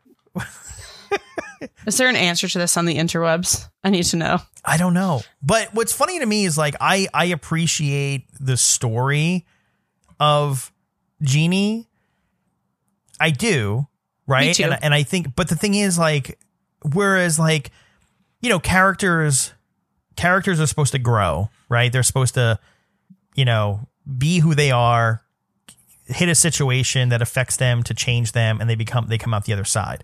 [1.85, 3.67] Is there an answer to this on the interwebs?
[3.83, 4.39] I need to know.
[4.63, 5.21] I don't know.
[5.41, 9.45] But what's funny to me is like I I appreciate the story
[10.19, 10.71] of
[11.21, 11.87] Jeanie?
[13.19, 13.87] I do,
[14.25, 14.59] right?
[14.59, 16.39] And and I think but the thing is like
[16.93, 17.71] whereas like
[18.41, 19.53] you know characters
[20.15, 21.91] characters are supposed to grow, right?
[21.91, 22.59] They're supposed to
[23.35, 25.21] you know be who they are,
[26.05, 29.45] hit a situation that affects them to change them and they become they come out
[29.45, 30.03] the other side.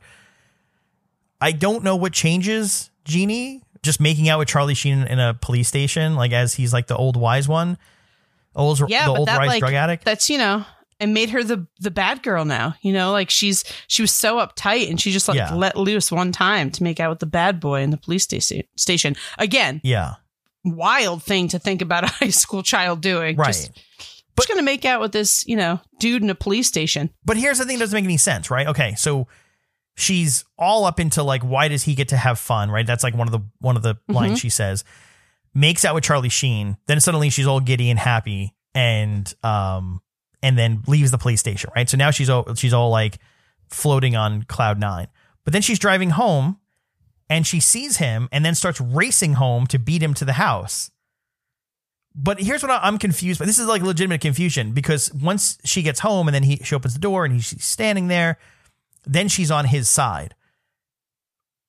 [1.39, 5.67] I don't know what changes Jeanie just making out with Charlie Sheen in a police
[5.67, 7.77] station, like as he's like the old wise one,
[8.55, 10.05] old Yeah, the but old that like, drug addict.
[10.05, 10.65] that's, you know,
[10.99, 12.75] and made her the the bad girl now.
[12.81, 15.53] You know, like she's she was so uptight and she just like Yeah.
[15.53, 18.63] let loose one time to make out with the bad boy in the police station.
[18.77, 20.15] Station again, Yeah.
[20.63, 23.35] wild thing to think about a high school child doing.
[23.35, 23.47] Right.
[23.47, 23.71] Just,
[24.37, 27.09] just gonna make out with this, you know, dude in a police station.
[27.25, 28.67] But here's the thing that doesn't make any sense, right?
[28.67, 29.27] Okay, so
[29.95, 32.87] she's all up into like why does he get to have fun, right?
[32.87, 34.13] That's like one of the one of the mm-hmm.
[34.13, 34.83] lines she says.
[35.55, 40.01] Makes out with Charlie Sheen, then suddenly she's all giddy and happy and um
[40.41, 41.89] and then leaves the police station, right?
[41.89, 43.19] So now she's all she's all like
[43.69, 45.07] floating on cloud 9.
[45.43, 46.59] But then she's driving home
[47.29, 50.91] and she sees him and then starts racing home to beat him to the house.
[52.15, 53.45] But here's what I'm confused by.
[53.45, 56.93] This is like legitimate confusion because once she gets home and then he she opens
[56.93, 58.37] the door and he's standing there,
[59.05, 60.35] then she's on his side.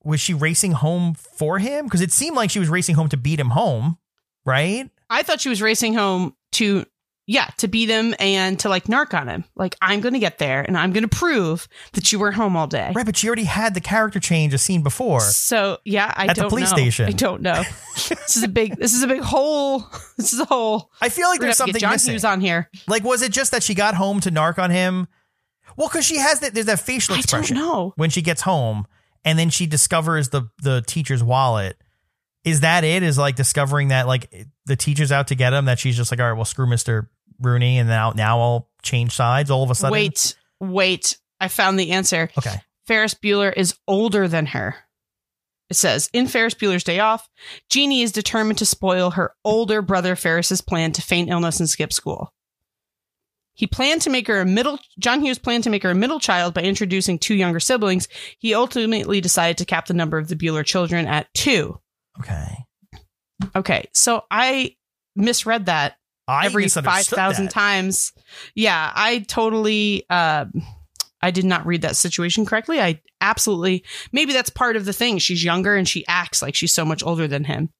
[0.05, 1.87] Was she racing home for him?
[1.87, 3.99] Because it seemed like she was racing home to beat him home,
[4.45, 4.91] right?
[5.11, 6.85] I thought she was racing home to
[7.27, 9.45] yeah, to beat him and to like narc on him.
[9.57, 12.93] Like I'm gonna get there and I'm gonna prove that you were home all day.
[12.95, 15.21] Right, but she already had the character change a scene before.
[15.21, 16.77] So yeah, I At don't police know.
[16.77, 17.07] station.
[17.07, 17.63] I don't know.
[18.09, 18.77] this is a big.
[18.77, 19.87] This is a big hole.
[20.17, 20.93] This is a hole.
[21.03, 22.13] I feel like We're there's something John missing.
[22.13, 22.71] Hughes on here.
[22.87, 25.09] Like, was it just that she got home to narc on him?
[25.77, 26.55] Well, because she has that.
[26.55, 27.95] There's that facial I don't expression know.
[27.97, 28.87] when she gets home,
[29.25, 31.77] and then she discovers the the teacher's wallet.
[32.45, 33.03] Is that it?
[33.03, 35.65] Is like discovering that like the teacher's out to get him?
[35.65, 37.11] That she's just like, all right, well, screw Mister
[37.41, 39.93] Rooney, and now now I'll change sides all of a sudden.
[39.93, 41.19] Wait, wait.
[41.41, 42.31] I found the answer.
[42.39, 42.57] Okay.
[42.87, 44.77] Ferris Bueller is older than her.
[45.71, 47.29] It says in Ferris Bueller's Day Off,
[47.71, 51.93] Jeanie is determined to spoil her older brother Ferris's plan to feign illness and skip
[51.93, 52.33] school.
[53.55, 54.79] He planned to make her a middle.
[54.99, 58.09] John Hughes planned to make her a middle child by introducing two younger siblings.
[58.39, 61.79] He ultimately decided to cap the number of the Bueller children at two.
[62.19, 62.57] Okay.
[63.55, 64.77] Okay, so I
[65.17, 68.13] misread that I every misunderstood five thousand times.
[68.55, 70.05] Yeah, I totally.
[70.09, 70.47] Uh,
[71.21, 72.81] I did not read that situation correctly.
[72.81, 73.85] I absolutely.
[74.13, 75.19] Maybe that's part of the thing.
[75.19, 77.71] She's younger and she acts like she's so much older than him.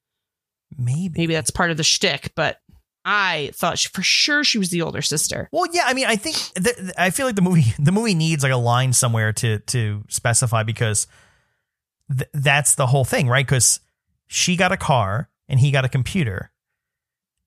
[0.77, 1.13] Maybe.
[1.15, 2.33] Maybe that's part of the shtick.
[2.35, 2.59] But
[3.07, 5.47] I thought she, for sure she was the older sister.
[5.51, 5.83] Well, yeah.
[5.85, 8.51] I mean, I think th- th- I feel like the movie the movie needs like
[8.51, 11.05] a line somewhere to to specify because
[12.09, 13.45] th- that's the whole thing, right?
[13.45, 13.79] Because
[14.25, 16.51] she got a car and he got a computer,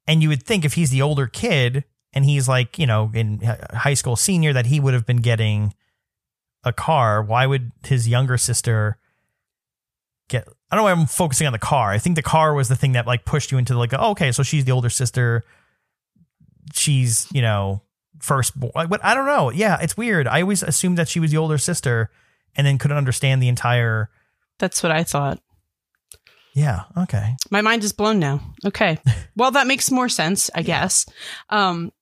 [0.07, 3.41] and you would think if he's the older kid and he's like you know in
[3.75, 5.75] high school senior that he would have been getting
[6.63, 7.21] a car.
[7.21, 8.97] Why would his younger sister
[10.29, 10.47] get?
[10.71, 11.91] I don't know why I'm focusing on the car.
[11.91, 14.33] I think the car was the thing that like pushed you into like, oh, okay,
[14.33, 15.45] so she's the older sister
[16.75, 17.83] she's you know
[18.21, 18.89] first born.
[18.89, 19.51] But I don't know.
[19.51, 20.27] Yeah, it's weird.
[20.27, 22.11] I always assumed that she was the older sister,
[22.57, 24.11] and then couldn't understand the entire.
[24.59, 25.41] That's what I thought.
[26.55, 26.85] Yeah.
[26.97, 27.37] Okay.
[27.51, 28.41] My mind is blown now.
[28.65, 28.99] Okay.
[29.37, 31.07] Well, that makes more sense, I guess.
[31.49, 31.93] Um,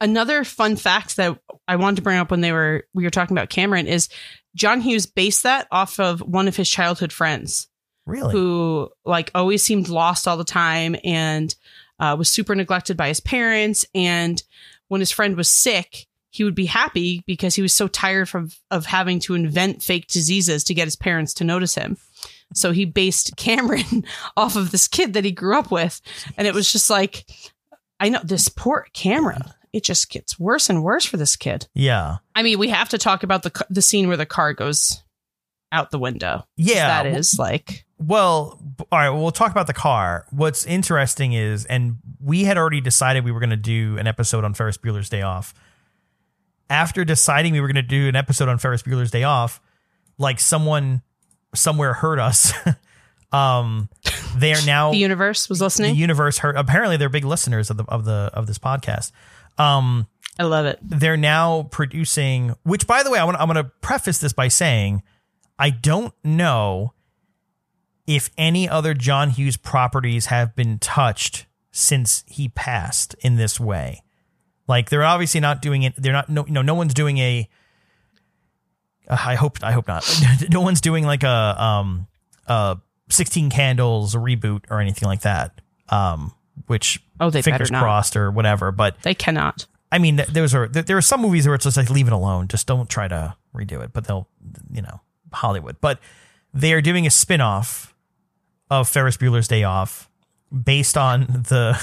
[0.00, 3.36] another fun fact that I wanted to bring up when they were we were talking
[3.36, 4.08] about Cameron is
[4.54, 7.66] John Hughes based that off of one of his childhood friends
[8.06, 8.32] Really.
[8.32, 11.54] who like always seemed lost all the time and
[11.98, 13.84] uh, was super neglected by his parents.
[13.94, 14.42] And
[14.88, 18.50] when his friend was sick, he would be happy because he was so tired from
[18.70, 21.96] of having to invent fake diseases to get his parents to notice him.
[22.52, 24.04] So he based Cameron
[24.36, 26.00] off of this kid that he grew up with,
[26.36, 27.24] and it was just like,
[27.98, 29.42] I know this poor Cameron.
[29.72, 31.68] It just gets worse and worse for this kid.
[31.74, 32.18] Yeah.
[32.34, 35.02] I mean, we have to talk about the the scene where the car goes
[35.72, 36.46] out the window.
[36.56, 37.02] Yeah.
[37.02, 38.60] That is like Well,
[38.92, 39.10] all right.
[39.10, 40.26] Well, we'll talk about the car.
[40.30, 44.44] What's interesting is, and we had already decided we were going to do an episode
[44.44, 45.54] on Ferris Bueller's Day Off.
[46.68, 49.60] After deciding we were going to do an episode on Ferris Bueller's Day Off,
[50.18, 51.02] like someone
[51.54, 52.52] somewhere heard us.
[53.32, 53.88] um,
[54.36, 55.94] they are now the universe was listening.
[55.94, 56.56] the universe heard.
[56.56, 59.12] Apparently, they're big listeners of the of the of this podcast.
[59.58, 60.06] Um,
[60.38, 60.78] I love it.
[60.82, 64.48] they're now producing which by the way I want I'm going to preface this by
[64.48, 65.02] saying
[65.58, 66.92] I don't know
[68.06, 74.02] if any other John Hughes properties have been touched since he passed in this way.
[74.68, 77.48] Like they're obviously not doing it they're not no no no one's doing a
[79.08, 80.04] uh, I hope I hope not.
[80.50, 82.06] no one's doing like a um
[82.46, 82.76] uh
[83.08, 85.60] 16 candles reboot or anything like that.
[85.88, 86.32] Um
[86.66, 89.66] which Oh, they fingers crossed or whatever, but They cannot.
[89.92, 92.12] I mean, th- those are there are some movies where it's just like leave it
[92.12, 93.92] alone, just don't try to redo it.
[93.92, 94.28] But they'll,
[94.70, 95.00] you know,
[95.32, 95.76] Hollywood.
[95.80, 96.00] But
[96.52, 97.94] they are doing a spin off
[98.70, 100.08] of Ferris Bueller's Day Off
[100.64, 101.80] based on the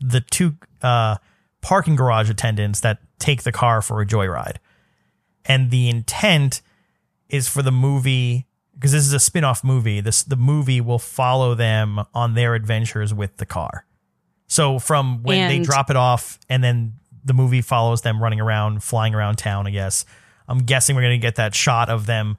[0.00, 1.16] the two uh,
[1.60, 4.56] parking garage attendants that take the car for a joyride,
[5.44, 6.62] and the intent
[7.28, 10.00] is for the movie because this is a spin off movie.
[10.00, 13.86] This the movie will follow them on their adventures with the car.
[14.48, 18.84] So from when they drop it off and then the movie follows them running around,
[18.84, 19.66] flying around town.
[19.66, 20.04] I guess.
[20.48, 22.38] I'm guessing we're gonna get that shot of them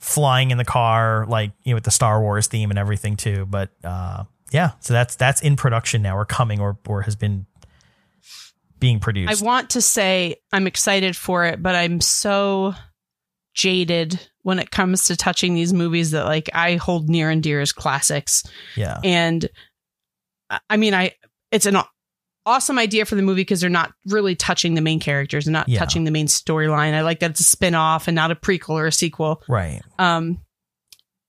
[0.00, 3.46] flying in the car, like you know, with the Star Wars theme and everything too.
[3.46, 7.46] But uh, yeah, so that's that's in production now, or coming, or or has been
[8.78, 9.42] being produced.
[9.42, 12.74] I want to say I'm excited for it, but I'm so
[13.54, 17.60] jaded when it comes to touching these movies that like I hold near and dear
[17.60, 18.42] as classics.
[18.76, 19.46] yeah, And
[20.70, 21.12] I- mean, I
[21.52, 21.76] it's an
[22.46, 25.68] awesome idea for the movie because they're not really touching the main characters and not
[25.68, 25.78] Yeah.
[25.78, 26.94] touching the main storyline.
[26.94, 29.42] I like that it's a spin off and not a prequel or a sequel.
[29.48, 29.82] right.
[29.98, 30.40] Um,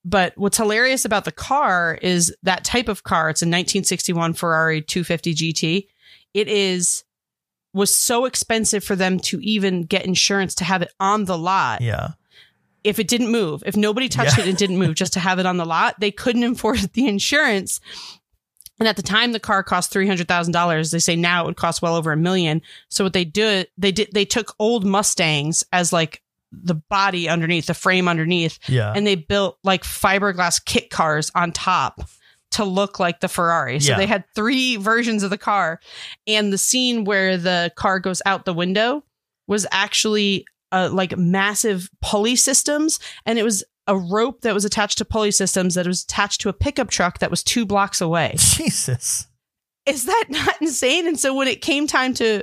[0.04, 3.30] but what's hilarious about the car is that type of car.
[3.30, 5.88] It's a 1961 Ferrari 250 GT.
[6.34, 7.04] It is
[7.74, 11.82] was so expensive for them to even get insurance to have it on the lot.
[11.82, 12.10] Yeah,
[12.84, 14.46] If it didn't move, if nobody touched Yeah.
[14.46, 17.08] it and didn't move, just to have it on the lot, they couldn't enforce the
[17.08, 17.80] insurance.
[18.82, 20.90] And at the time, the car cost three hundred thousand dollars.
[20.90, 22.64] They say now it would cost well over a million.
[22.90, 27.68] So what they do, they did, they took old Mustangs as like the body underneath,
[27.68, 32.02] the frame underneath, yeah, and they built like fiberglass kit cars on top
[32.54, 33.80] to look like the Ferrari.
[33.80, 33.98] So Yeah.
[33.98, 35.80] they had three versions of the car.
[36.26, 39.04] And the scene where the car goes out the window
[39.48, 43.00] was actually uh, like massive pulley systems.
[43.26, 46.50] And it was a rope that was attached to pulley systems that was attached to
[46.50, 48.34] a pickup truck that was two blocks away.
[48.38, 49.28] Jesus.
[49.86, 51.08] Is that not insane?
[51.08, 52.42] And so when it came time to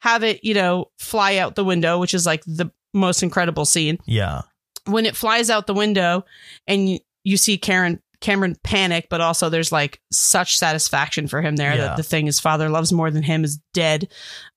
[0.00, 3.98] have it, you know, fly out the window, which is like the most incredible scene,
[4.06, 4.42] Yeah,
[4.86, 6.24] when it flies out the window
[6.66, 11.54] and you, you see Karen Cameron panic, but also there's like such satisfaction for him
[11.56, 11.76] there Yeah.
[11.88, 14.08] that the thing his father loves more than him is dead.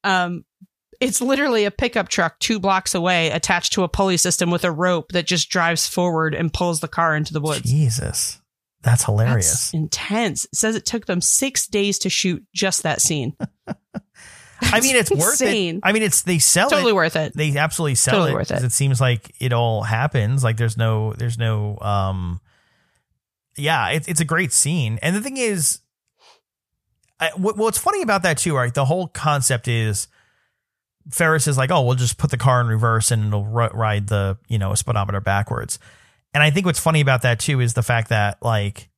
[0.03, 0.43] Um,
[1.01, 4.71] it's literally a pickup truck two blocks away attached to a pulley system with a
[4.71, 7.63] rope that just drives forward and pulls the car into the woods.
[7.63, 8.39] Jesus,
[8.83, 9.49] that's hilarious.
[9.49, 10.45] That's intense.
[10.45, 13.35] It says it took them six days to shoot just that scene.
[14.61, 15.79] I mean, it's worth it.
[15.81, 16.95] I mean, it's they sell totally it.
[16.95, 17.35] worth it.
[17.35, 18.35] They absolutely sell Totally it.
[18.35, 18.63] worth it.
[18.63, 20.43] It seems like it all happens.
[20.43, 22.39] Like there's no, there's no, um,
[23.57, 24.99] yeah, it's it's a great scene.
[25.01, 25.79] And the thing is,
[27.19, 28.71] I, what, what's funny about that too, right?
[28.71, 30.07] The whole concept is
[31.09, 34.07] Ferris is like, oh, we'll just put the car in reverse and it'll ri- ride
[34.07, 35.79] the you know speedometer backwards.
[36.33, 38.89] And I think what's funny about that too is the fact that like,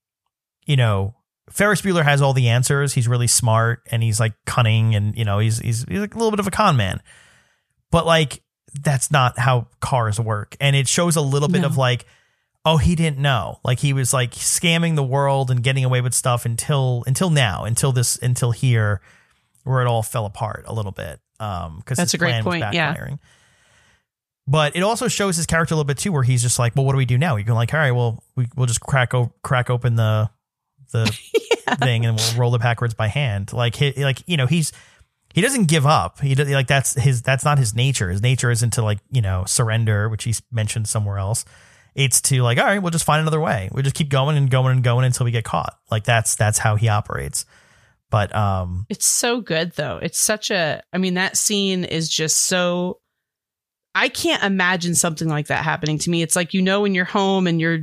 [0.65, 1.15] you know,
[1.49, 2.93] Ferris Bueller has all the answers.
[2.93, 6.17] He's really smart and he's like cunning and you know he's he's he's like a
[6.17, 7.01] little bit of a con man.
[7.91, 8.43] But like
[8.81, 10.55] that's not how cars work.
[10.59, 11.67] And it shows a little bit No.
[11.67, 12.05] of like,
[12.65, 13.59] oh, he didn't know.
[13.63, 17.65] Like he was like scamming the world and getting away with stuff until until now,
[17.65, 19.01] until this until here,
[19.63, 21.19] where it all fell apart a little bit.
[21.43, 22.93] Um, because That's a great point, yeah.
[24.45, 26.85] But it also shows his character a little bit too, where he's just like, well,
[26.85, 27.37] what do we do now?
[27.37, 30.29] You can like, all right, well, we, we'll just crack o- crack open the
[30.91, 31.05] the
[31.79, 33.53] thing and we'll roll it backwards by hand.
[33.53, 34.73] Like he, like you know, he's
[35.33, 36.19] he doesn't give up.
[36.19, 38.09] He like that's his that's not his nature.
[38.09, 41.45] His nature isn't to like you know surrender, which he's mentioned somewhere else.
[41.95, 43.69] It's to like, all right, we'll just find another way.
[43.71, 45.77] We'll just keep going and going and going until we get caught.
[45.89, 47.45] Like that's that's how he operates.
[48.13, 49.97] But um, It's so good though.
[49.99, 52.99] It's such a I mean that scene is just so
[53.95, 56.21] I can't imagine something like that happening to me.
[56.21, 57.79] It's like you know when you're home and you're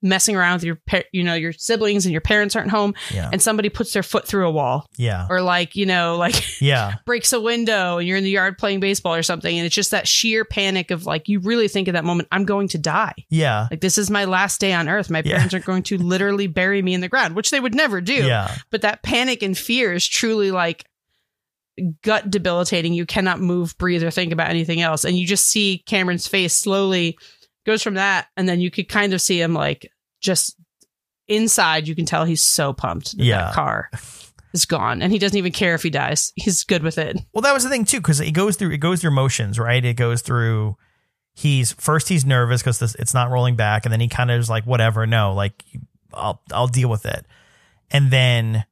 [0.00, 0.78] messing around with your
[1.12, 4.26] you know your siblings and your parents aren't home yeah, and somebody puts their foot
[4.26, 8.16] through a wall yeah, or like you know like yeah, breaks a window and you're
[8.16, 11.28] in the yard playing baseball or something and it's just that sheer panic of like
[11.28, 13.14] you really think at that moment I'm going to die.
[13.28, 15.10] yeah, Like this is my last day on earth.
[15.10, 15.34] My Yeah.
[15.36, 18.14] parents are going to literally bury me in the ground, which they would never do
[18.14, 20.84] yeah, but that panic and fear is truly like
[22.02, 22.92] gut debilitating.
[22.92, 25.04] You cannot move, breathe, or think about anything else.
[25.04, 27.16] And you just see Cameron's face slowly
[27.64, 29.90] goes from that, and then you could kind of see him like
[30.20, 30.56] just
[31.28, 31.88] inside.
[31.88, 33.38] You can tell he's so pumped that Yeah.
[33.46, 33.90] that car
[34.52, 36.32] is gone, and he doesn't even care if he dies.
[36.36, 37.18] He's good with it.
[37.32, 39.84] Well, that was the thing too, because it goes through it goes through motions, right?
[39.84, 40.76] It goes through.
[41.34, 44.50] He's first he's nervous because it's not rolling back, and then he kind of is
[44.50, 45.64] like, whatever, no, like
[46.12, 47.24] I'll I'll deal with it,
[47.90, 48.64] and then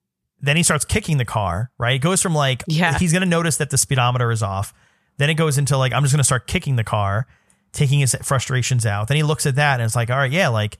[0.42, 1.94] then he starts kicking the car, right?
[1.94, 2.98] It goes from like Yeah.
[2.98, 4.74] he's gonna notice that the speedometer is off,
[5.16, 7.26] then it goes into like I'm just gonna start kicking the car,
[7.72, 9.08] taking his frustrations out.
[9.08, 10.78] Then he looks at that and it's like, all right, yeah, like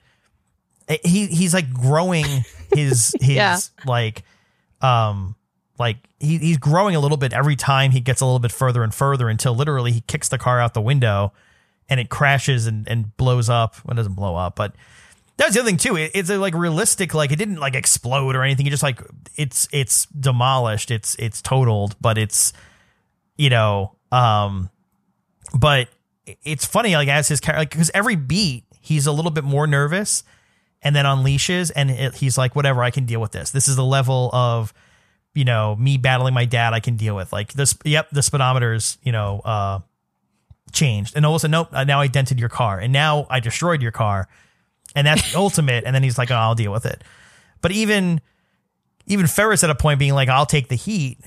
[0.87, 2.25] eh, he he's like growing
[2.73, 3.57] his his Yeah.
[3.85, 4.23] like
[4.81, 5.35] um
[5.79, 8.83] like he, he's growing a little bit every time he gets a little bit further
[8.83, 11.33] and further until literally he kicks the car out the window
[11.89, 13.75] and it crashes and, and blows up.
[13.83, 14.73] Well, it doesn't blow up, but
[15.37, 15.95] that's the other thing too.
[15.97, 18.67] It, it's a, like realistic, like it didn't like explode or anything.
[18.67, 19.01] It just like
[19.35, 20.91] it's it's demolished.
[20.91, 22.53] It's it's totaled, but it's
[23.37, 24.69] you know, um,
[25.57, 25.89] but
[26.43, 29.67] it's funny like as his character, like because every beat he's a little bit more
[29.67, 30.23] nervous,
[30.81, 33.51] and then unleashes, and it, he's like, whatever, I can deal with this.
[33.51, 34.73] This is the level of
[35.33, 37.31] you know, me battling my dad, I can deal with.
[37.31, 39.79] Like this, yep, the speedometer's, you know, uh,
[40.71, 41.15] changed.
[41.15, 42.79] And all of a sudden, nope, now I dented your car.
[42.79, 44.27] And now I destroyed your car.
[44.95, 45.85] And that's the ultimate.
[45.85, 47.03] And then he's like, oh, I'll deal with it.
[47.61, 48.19] But even,
[49.05, 51.19] even Ferris at a point being like, I'll take the heat,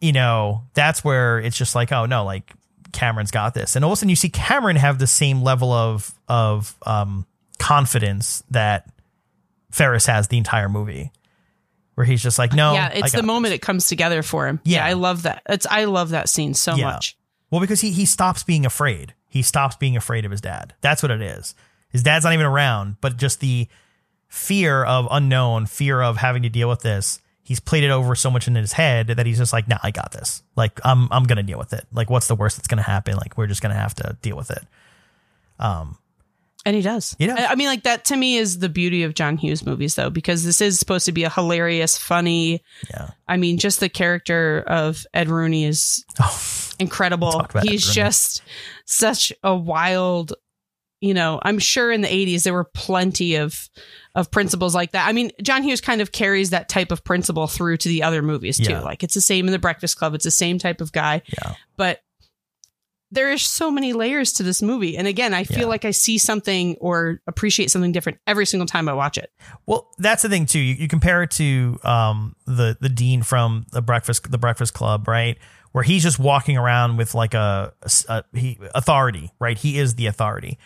[0.00, 2.52] you know, that's where it's just like, oh no, like
[2.92, 3.76] Cameron's got this.
[3.76, 7.26] And all of a sudden you see Cameron have the same level of, of, um,
[7.58, 8.88] confidence that
[9.70, 11.12] Ferris has the entire movie
[11.94, 14.60] where he's just like, no, yeah, it's the moment it comes together for him.
[14.62, 14.78] Yeah.
[14.78, 15.42] Yeah, I love that.
[15.48, 16.84] It's I love that scene so Yeah.
[16.92, 17.16] much.
[17.50, 19.14] Well, because he he stops being afraid.
[19.26, 20.74] He stops being afraid of his dad.
[20.80, 21.54] That's what it is.
[21.90, 23.66] His dad's not even around, but just the
[24.28, 27.20] fear of unknown, fear of having to deal with this.
[27.48, 29.90] He's played it over so much in his head that he's just like, "Nah, I
[29.90, 30.42] got this.
[30.54, 31.86] Like, I'm I'm gonna deal with it.
[31.94, 33.16] Like, what's the worst that's gonna happen?
[33.16, 34.62] Like, we're just gonna have to deal with it."
[35.58, 35.96] Um
[36.66, 37.16] and he does.
[37.18, 37.38] He does.
[37.38, 40.44] I mean, like that to me is the beauty of John Hughes movies, though, because
[40.44, 42.62] this is supposed to be a hilarious, funny.
[42.90, 43.12] Yeah.
[43.26, 46.38] I mean, just the character of Ed Rooney is Oh,
[46.78, 47.32] incredible.
[47.32, 48.42] Talk about Ed He's just
[48.84, 50.34] such a wild.
[51.00, 53.68] You know, I'm sure in the 80s there were plenty of
[54.16, 55.06] of principals like that.
[55.08, 58.20] I mean, John Hughes kind of carries that type of principal through to the other
[58.22, 58.72] movies too.
[58.72, 58.80] Yeah.
[58.80, 60.14] Like it's the same in The Breakfast Club.
[60.14, 61.22] It's the same type of guy.
[61.40, 61.54] yeah.
[61.76, 62.00] but
[63.10, 64.94] there is so many layers to this movie.
[64.98, 65.64] And again, I feel Yeah.
[65.66, 69.30] like I see something or appreciate something different every single time I watch it.
[69.64, 70.58] Well, that's the thing too.
[70.58, 75.08] You, you compare it to um, the the dean from the breakfast the Breakfast Club,
[75.08, 75.38] right?
[75.72, 79.56] Where he's just walking around with like a, a a- he authority, right?
[79.56, 80.58] He is the authority.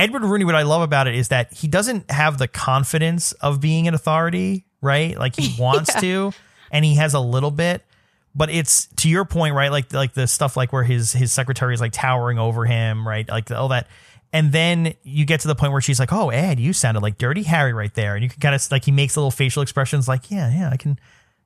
[0.00, 3.60] Edward Rooney, what I love about it is that he doesn't have the confidence of
[3.60, 5.18] being an authority, right?
[5.18, 6.32] Like he wants to,
[6.70, 7.84] and he has a little bit,
[8.34, 9.70] but it's to your point, right?
[9.70, 13.28] Like like the stuff like where his his secretary is like towering over him, right?
[13.28, 13.88] Like all that.
[14.32, 17.18] And then you get to the point where she's like, "Oh, Ed, you sounded like
[17.18, 20.06] Dirty Harry right there," and you can kind of like he makes little facial expressions,
[20.06, 20.98] like, "Yeah, yeah, I can."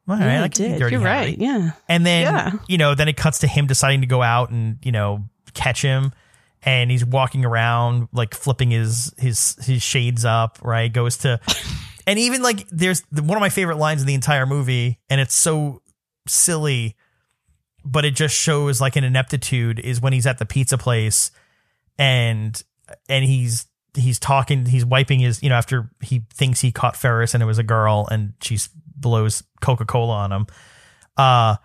[0.06, 0.78] All right, Yeah, I I can did.
[0.80, 1.28] Dirty You're Harry.
[1.30, 1.38] right.
[1.38, 1.70] Yeah.
[1.88, 2.52] And then, Yeah.
[2.68, 5.24] you know, then it cuts to him deciding to go out and, you know,
[5.54, 6.12] catch him.
[6.64, 10.92] And he's walking around, like flipping his his his shades up, right?
[10.92, 11.40] Goes to,
[12.06, 15.20] and even like there's the, one of my favorite lines in the entire movie, and
[15.20, 15.82] it's so
[16.26, 16.96] silly,
[17.84, 21.30] but it just shows like an ineptitude is when he's at the pizza place,
[21.98, 22.62] and
[23.08, 27.34] and he's he's talking, he's wiping his, you know, after he thinks he caught Ferris
[27.34, 28.58] and it was a girl, and she
[28.96, 30.46] blows Coca Cola on him
[31.16, 31.56] uh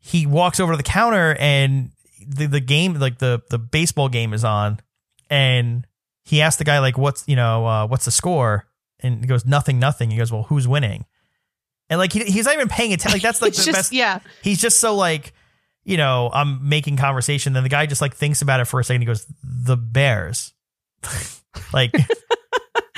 [0.00, 1.90] he walks over to the counter and
[2.26, 4.80] the the game like the the baseball game is on
[5.28, 5.86] and
[6.24, 8.66] he asks the guy like what's you know uh what's the score?
[9.00, 10.10] And he goes nothing nothing.
[10.10, 11.06] He goes well who's winning?
[11.88, 14.20] And like he, he's not even paying attention like that's like the just, best yeah.
[14.42, 15.32] he's just so like
[15.82, 17.52] you know i'm making conversation.
[17.52, 19.02] Then the guy just like thinks about it for a second.
[19.02, 20.52] He goes the bears.
[21.72, 21.92] Like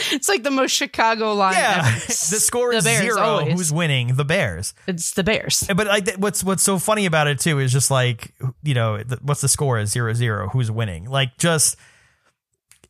[0.13, 1.55] It's like the most Chicago line.
[1.55, 2.01] yeah ever.
[2.07, 3.53] the score The is Bears, zero always.
[3.55, 5.65] who's winning the bears It's the Bears.
[5.75, 9.41] but like what's what's so funny about it too is just like you know what's
[9.41, 11.77] the score is zero zero who's winning like just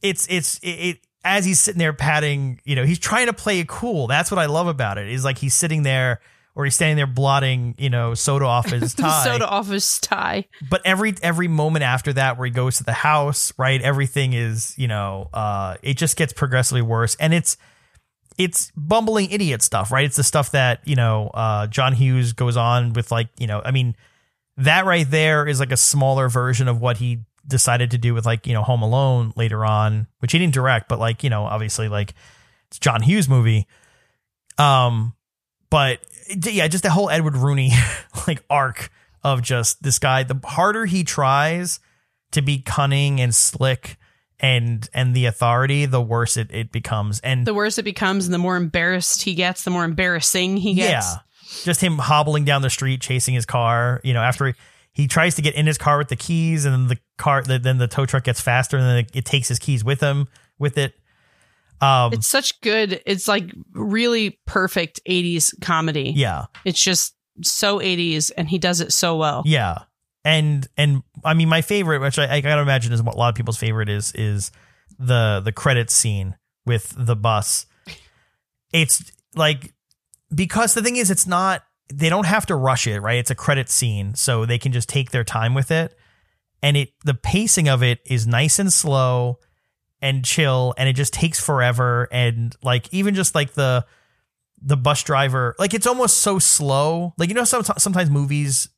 [0.02, 3.60] it's it's it, it as he's sitting there patting you know he's trying to play
[3.60, 6.20] it cool that's what I love about it is like he's sitting there
[6.54, 9.24] or he's standing there blotting you know soda off his tie.
[9.24, 10.46] soda office tie.
[10.70, 14.76] but every every moment after that where he goes to the house right everything is
[14.78, 17.14] you know uh it just gets progressively worse.
[17.16, 17.56] And it's
[18.38, 20.04] it's bumbling idiot stuff right?
[20.06, 23.60] It's the stuff that you know uh john hughes goes on with like you know
[23.64, 23.94] i mean
[24.56, 28.24] that right there is like a smaller version of what he decided to do with
[28.24, 31.44] like you know home alone later on which he didn't direct but like you know
[31.44, 32.14] obviously like
[32.68, 33.66] it's john hughes movie.
[34.58, 35.14] Um
[35.72, 35.98] but
[36.46, 37.72] yeah just the whole edward rooney
[38.28, 38.90] like arc
[39.24, 41.80] of just this guy the harder he tries
[42.32, 43.98] to be cunning and slick
[44.40, 47.20] and and the authority the worse it, it becomes.
[47.20, 50.74] And The worse it becomes and the more embarrassed he gets, the more embarrassing he
[50.74, 51.06] gets.
[51.06, 51.18] yeah.
[51.64, 54.54] Just him hobbling down the street chasing his car you know after he,
[54.94, 57.58] he tries to get in his car with the keys and then the car the,
[57.58, 60.26] then the tow truck gets faster and then it, it takes his keys with him
[60.58, 60.94] with it
[61.82, 63.02] um It's such good.
[63.04, 66.12] It's like really perfect 80s comedy.
[66.16, 69.42] yeah It's just so 80s and he does it so well.
[69.44, 69.78] Yeah.
[70.24, 73.28] And and I mean my favorite, which I, I gotta imagine is what a lot
[73.30, 74.52] of people's favorite is, is
[74.98, 77.66] the the credits scene with the bus.
[78.72, 79.74] It's like
[80.34, 83.18] because the thing is it's not they don't have to rush it, right?
[83.18, 85.94] It's a credit scene, so they can just take their time with it.
[86.62, 89.38] And it the pacing of it is nice and slow
[90.02, 92.08] and chill and it just takes forever.
[92.12, 93.86] And like even just like the
[94.64, 97.14] the bus driver like it's almost so slow.
[97.16, 98.68] Like you know some, sometimes movies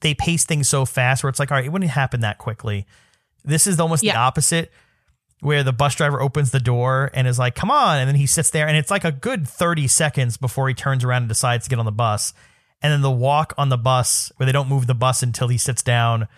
[0.00, 2.86] they pace things so fast where it's like all right it wouldn't happen that quickly.
[3.44, 4.72] This is almost the opposite
[5.40, 8.26] where the bus driver opens the door and is like come on and then he
[8.26, 11.64] sits there and it's like a good 30 seconds before he turns around and decides
[11.64, 12.34] to get on the bus.
[12.82, 15.56] And then the walk on the bus where they don't move the bus until he
[15.58, 16.28] sits down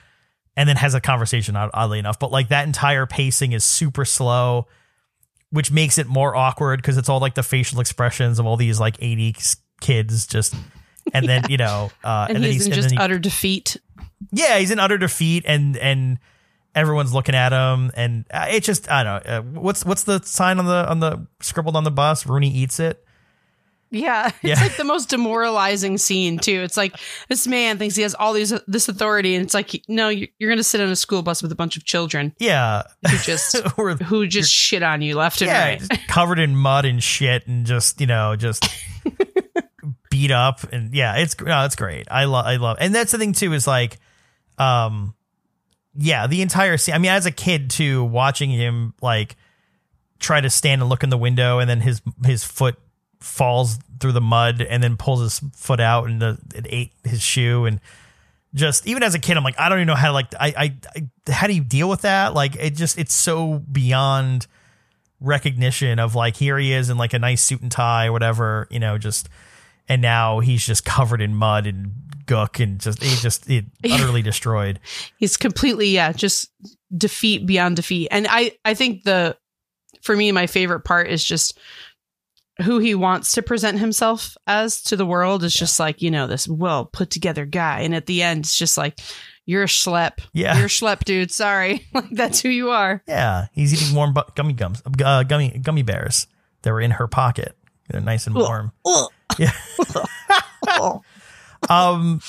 [0.59, 2.19] and then has a conversation oddly enough.
[2.19, 4.67] But like that entire pacing is super slow
[5.51, 8.79] which makes it more awkward because it's all like the facial expressions of all these
[8.79, 10.55] like 80s kids just
[11.15, 13.77] and then you know uh and, and, then he's in just he- utter defeat.
[14.33, 16.19] yeah he's in utter defeat and and
[16.75, 20.21] everyone's looking at him and uh, it just i don't know uh, what's what's the
[20.23, 22.27] sign on the on the scribbled on the bus?
[22.27, 23.05] Rooney eats it
[23.91, 24.61] Yeah, it's Yeah.
[24.63, 26.61] like the most demoralizing scene too.
[26.63, 26.95] It's like
[27.29, 30.51] this man thinks he has all these this authority, and it's like, no, you- you're
[30.51, 33.57] going to sit on a school bus with a bunch of children yeah who just
[34.05, 36.07] who just shit on you left and right.
[36.09, 38.65] covered in mud and shit and just you know just
[40.11, 43.19] beat up and yeah it's no, it's great i love i love and that's the
[43.19, 43.99] thing too is like
[44.59, 45.15] um
[45.95, 49.37] yeah the entire scene i mean as a kid too watching him like
[50.19, 52.77] try to stand and look in the window and then his his foot
[53.21, 56.93] falls through the mud and then pulls his foot out and uh, the, it ate
[57.05, 57.65] his shoe.
[57.65, 57.81] And
[58.55, 60.55] just even as a kid i'm like i don't even know how to like I,
[60.57, 62.35] I i how do you deal with that?
[62.35, 64.47] Like it just it's so beyond
[65.21, 68.69] recognition of like here he is in like a nice suit and tie or whatever
[68.71, 69.29] you know just
[69.89, 71.93] and now he's just covered in mud and
[72.27, 74.79] gook and just he just it utterly destroyed.
[75.17, 76.51] He's completely yeah, just
[76.97, 78.09] defeat beyond defeat.
[78.11, 79.37] And I I think the
[80.03, 81.59] for me my favorite part is just
[82.63, 86.27] who he wants to present himself as to the world is just like you know
[86.27, 87.81] this well put together guy.
[87.81, 88.99] And at the end it's just like
[89.47, 90.19] you're a schlep.
[90.33, 90.57] Yeah.
[90.57, 91.31] you're a schlep dude.
[91.31, 91.87] Sorry.
[91.95, 93.03] Like that's who you are.
[93.09, 93.47] Yeah.
[93.53, 96.27] He's eating warm bu- gummy gums uh, gummy gummy bears
[96.63, 97.57] that were in her pocket.
[97.89, 98.73] They're nice and warm.
[99.39, 99.53] Yeah.
[101.69, 102.21] Um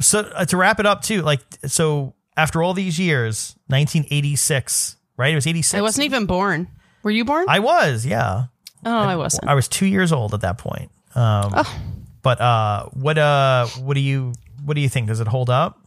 [0.00, 5.32] so uh, to wrap it up too like so after all these years 1986 right?
[5.32, 6.68] It was 86 i wasn't even born.
[7.02, 7.46] Were you born?
[7.48, 8.46] I was yeah
[8.84, 10.90] oh i wasn't I was two years old at that point.
[11.14, 11.80] Um, Oh.
[12.22, 14.32] But uh, what uh, what do you
[14.64, 15.08] what do you think?
[15.08, 15.80] Does it hold up?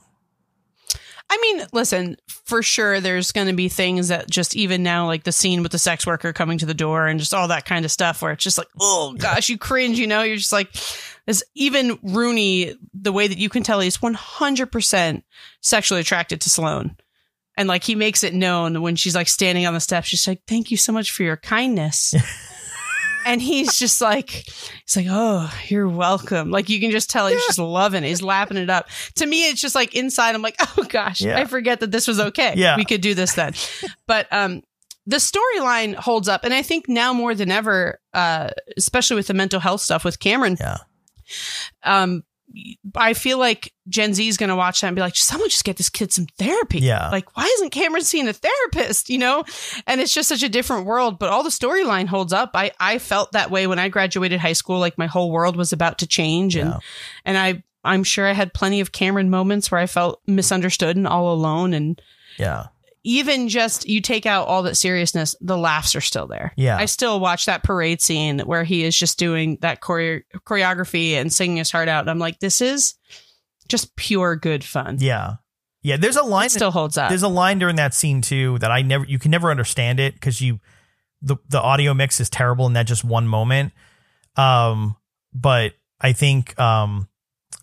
[1.29, 5.23] I mean, listen, for sure, there's going to be things that just even now, like
[5.23, 7.85] the scene with the sex worker coming to the door and just all that kind
[7.85, 10.23] of stuff, where it's just like, oh gosh, you cringe, you know?
[10.23, 10.73] You're just like,
[11.25, 15.23] this even Rooney, the way that you can tell he's 100%
[15.61, 16.97] sexually attracted to Sloane.
[17.55, 20.41] And like he makes it known when she's like standing on the steps, she's like,
[20.47, 22.13] thank you so much for your kindness.
[23.26, 26.51] and he's just like, he's like, oh, you're welcome.
[26.51, 28.07] Like you can just tell he's just loving it.
[28.07, 28.88] He's lapping it up.
[29.15, 31.38] To me, it's just like inside, I'm like, oh gosh, Yeah.
[31.38, 32.53] I forget that this was okay.
[32.55, 32.78] Yeah.
[32.78, 33.53] We could do this then.
[34.07, 34.61] but um
[35.07, 36.43] the storyline holds up.
[36.43, 40.19] And I think now more than ever, uh, especially with the mental health stuff with
[40.19, 40.78] Cameron, Yeah,
[41.84, 42.24] um,
[42.95, 45.64] I feel like Gen Z is going to watch that and be like, someone just
[45.64, 46.80] get this kid some therapy.
[46.80, 47.10] Yeah.
[47.10, 49.10] Like, why isn't Cameron seeing a therapist?
[49.10, 49.43] You know?
[49.88, 52.52] And it's just such a different world, but all the storyline holds up.
[52.54, 54.80] I, I felt that way when I graduated high school.
[54.80, 56.56] Like my whole world was about to change.
[56.56, 56.80] And, Yeah.
[57.26, 61.08] and I, I'm sure I had plenty of Cameron moments where I felt misunderstood and
[61.08, 61.74] all alone.
[61.74, 62.02] And
[62.38, 62.68] yeah,
[63.04, 66.54] even just you take out all that seriousness, the laughs are still there.
[66.56, 66.78] Yeah.
[66.78, 71.34] I still watch that parade scene where he is just doing that chore- choreography and
[71.34, 72.02] singing his heart out.
[72.02, 72.93] And I'm like, this is
[73.68, 74.97] just pure good fun.
[74.99, 75.36] yeah,
[75.82, 75.97] yeah.
[75.97, 76.47] There's a line.
[76.47, 77.10] It still holds up.
[77.10, 79.06] there's a line during that scene too that I never.
[79.06, 80.60] You can never understand it because you
[81.22, 83.74] the the audio mix is terrible in that just one moment.
[84.36, 84.95] Um,
[85.34, 87.08] but I think um,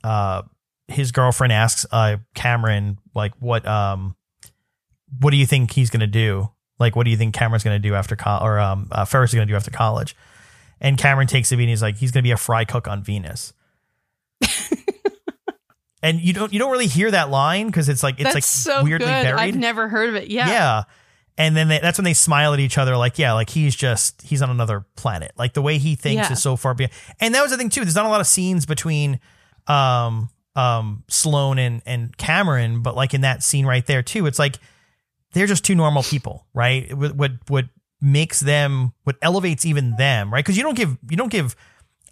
[0.03, 0.43] uh,
[0.89, 4.17] his girlfriend asks uh Cameron like what um,
[5.21, 6.51] what do you think he's gonna do?
[6.79, 9.35] Like, what do you think Cameron's gonna do after college or um uh, Ferris is
[9.35, 10.15] gonna do after college?
[10.81, 13.03] And Cameron takes the beat and he's like, he's gonna be a fry cook on
[13.03, 13.53] Venus.
[16.03, 18.45] and you don't you don't really hear that line because it's like it's That's like
[18.45, 19.23] so weirdly good.
[19.25, 19.41] buried.
[19.41, 20.29] I've never heard of it.
[20.29, 20.49] Yeah.
[20.49, 20.83] Yeah.
[21.37, 24.23] And then they, that's when they smile at each other, like, yeah, like he's just,
[24.23, 25.31] he's on another planet.
[25.37, 26.33] Like the way he thinks Yeah.
[26.33, 26.93] is so far beyond.
[27.21, 27.83] And that was the thing too.
[27.83, 29.21] There's not a lot of scenes between,
[29.69, 34.41] um, um, Sloane and, and Cameron, but like in that scene right there too, it's
[34.41, 34.59] like
[35.33, 36.93] they're just two normal people, right?
[36.97, 37.65] What, what, what
[38.01, 40.45] makes them, what elevates even them, right?
[40.45, 41.55] Cause you don't give, you don't give,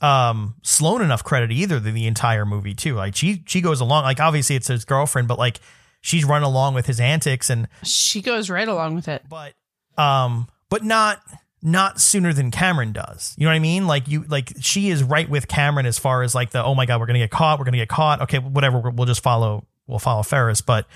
[0.03, 2.95] um, Sloane enough credit either than the entire movie too.
[2.95, 5.61] Like she, she goes along, like obviously it's his girlfriend, but like
[6.03, 9.23] she's run along with his antics and, She goes right along with it.
[9.29, 9.55] but
[9.97, 11.23] um but not
[11.63, 13.35] not sooner than Cameron does.
[13.39, 13.87] You know what I mean?
[13.87, 16.85] Like you like she is right with Cameron as far as like the oh my
[16.87, 18.21] god, we're going to get caught, we're going to get caught.
[18.23, 20.87] Okay, whatever, we'll we'll just follow we'll follow Ferris, but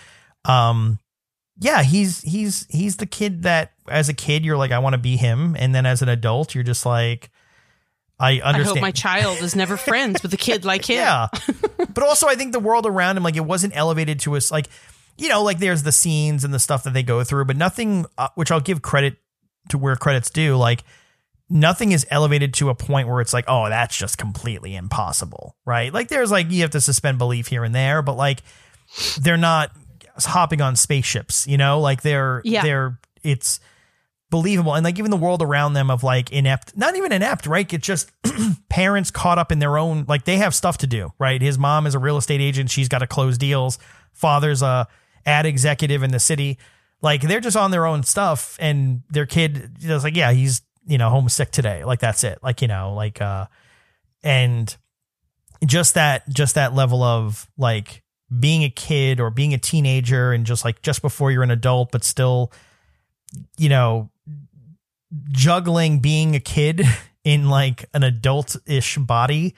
[0.45, 0.99] um
[1.61, 4.99] yeah, he's he's he's the kid that as a kid you're like I want to
[4.99, 7.31] be him and then as an adult you're just like
[8.19, 10.97] I I understand hope my child is never friends with a kid like him.
[10.97, 11.29] yeah.
[11.95, 14.51] but also, I think the world around him, like, it wasn't elevated to us.
[14.51, 14.69] Like,
[15.17, 18.05] you know, like there's the scenes and the stuff that they go through, but nothing,
[18.19, 19.17] uh, which I'll give credit
[19.71, 20.57] to where credit's due.
[20.57, 20.85] Like,
[21.49, 25.93] nothing is elevated to a point where it's like, oh, that's just completely impossible, right?
[25.93, 28.43] Like there's like you have to suspend belief here and there, but like
[29.21, 29.73] they're not
[30.19, 31.81] hopping on spaceships, you know?
[31.81, 32.63] Like they're Yeah.
[32.63, 33.61] they're it's
[34.31, 34.75] believable.
[34.75, 37.71] And like even the world around them of like inept not even inept right?
[37.73, 38.11] It's just
[38.69, 41.41] parents caught up in their own like they have stuff to do right?
[41.43, 42.71] His mom is a real estate agent.
[42.71, 43.79] She's got to close deals.
[44.13, 44.87] Father's a
[45.27, 46.59] ad executive in the city.
[47.03, 50.97] Like they're just on their own stuff and their kid is like yeah he's you
[50.99, 51.85] know homesick today.
[51.85, 52.39] Like that's it.
[52.43, 53.47] Like you know like uh
[54.23, 54.77] and
[55.67, 58.03] just that just that level of like
[58.39, 61.91] being a kid or being a teenager and just like just before you're an adult
[61.91, 62.53] but still
[63.59, 64.11] you know
[65.31, 66.83] juggling being a kid
[67.25, 69.55] in like an adult-ish body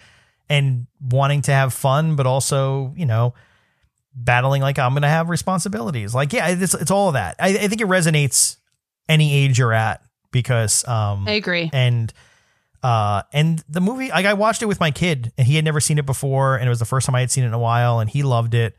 [0.48, 3.34] and wanting to have fun but also you know
[4.14, 7.68] battling like i'm gonna have responsibilities like yeah it's, it's all of that I, I
[7.68, 8.56] think it resonates
[9.08, 10.02] any age you're at
[10.32, 11.70] because um I agree.
[11.72, 12.12] and
[12.82, 15.80] uh and the movie like I watched it with my kid and he had never
[15.80, 17.58] seen it before and it was the first time I had seen it in a
[17.58, 18.76] while and he loved it.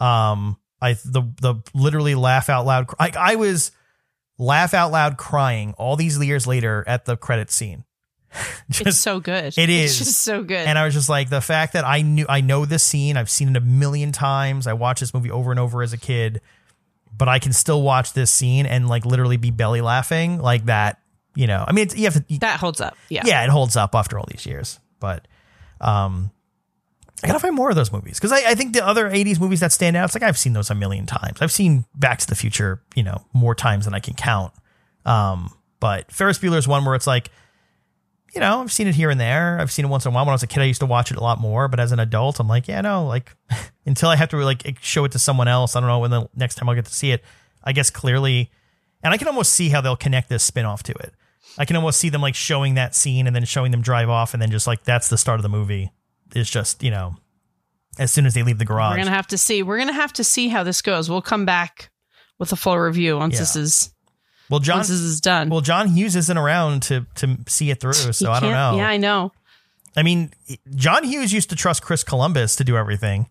[0.00, 3.70] Um I the the literally laugh out loud like I was
[4.38, 7.84] laugh out loud crying all these years later at the credit scene.
[8.68, 9.56] it's so good.
[9.56, 10.00] it is.
[10.00, 10.66] It's just so good.
[10.66, 13.30] and I was just like the fact that I knew I know this scene, I've
[13.30, 14.66] seen it a million times.
[14.66, 16.40] I watched this movie over and over as a kid,
[17.16, 21.00] but I can still watch this scene and like literally be belly laughing like that.
[21.34, 22.38] You know, I mean, it's, you have to.
[22.38, 22.96] that holds up.
[23.08, 23.22] Yeah.
[23.24, 24.78] yeah, it holds up after all these years.
[25.00, 25.26] But
[25.80, 26.30] um,
[27.22, 29.60] I gotta find more of those movies because I, I think the other '80s movies
[29.60, 31.42] that stand out, it's like I've seen those a million times.
[31.42, 34.52] I've seen Back to the Future, you know, more times than I can count.
[35.04, 37.30] Um, but Ferris Bueller is one where it's like,
[38.34, 39.58] you know, I've seen it here and there.
[39.60, 40.24] I've seen it once in a while.
[40.24, 41.68] When I was a kid, I used to watch it a lot more.
[41.68, 43.34] But as an adult, I'm like, yeah, no, like
[43.86, 45.76] until I have to like show it to someone else.
[45.76, 47.22] I don't know when the next time I'll get to see it.
[47.62, 48.50] I guess clearly,
[49.02, 51.14] and I can almost see how they'll connect this spinoff to it.
[51.58, 54.32] I can almost see them like showing that scene and then showing them drive off
[54.34, 55.92] and then just like that's the start of the movie.
[56.34, 57.16] It's just, you know,
[57.98, 58.92] as soon as they leave the garage.
[58.96, 59.62] We're gonna have to see.
[59.62, 61.08] We're gonna have to see how this goes.
[61.08, 61.90] We'll come back
[62.38, 63.40] with a full review once Yeah.
[63.40, 63.94] this is
[64.50, 65.48] well, John once this is done.
[65.48, 68.76] well, John Hughes isn't around to to see it through, so I don't know.
[68.76, 69.32] Yeah, I know.
[69.96, 70.32] I mean,
[70.74, 73.28] John Hughes used to trust Chris Columbus to do everything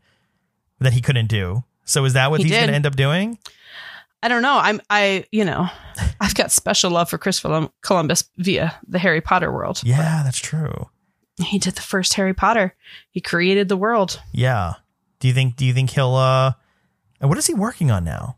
[0.80, 1.66] that he couldn't do.
[1.84, 3.38] So is that what He he's going to end up doing?
[4.24, 4.58] I don't know.
[4.58, 5.68] I'm I you know
[6.20, 7.44] I've got special love for Chris
[7.82, 9.82] Columbus via the Harry Potter world.
[9.84, 10.90] Yeah, that's true.
[11.44, 12.74] He did the first Harry Potter.
[13.12, 14.22] He created the world.
[14.32, 14.74] Yeah.
[15.20, 15.56] Do you think?
[15.58, 16.16] Do you think he'll?
[16.16, 16.54] uh
[17.20, 18.38] and What is he working on now?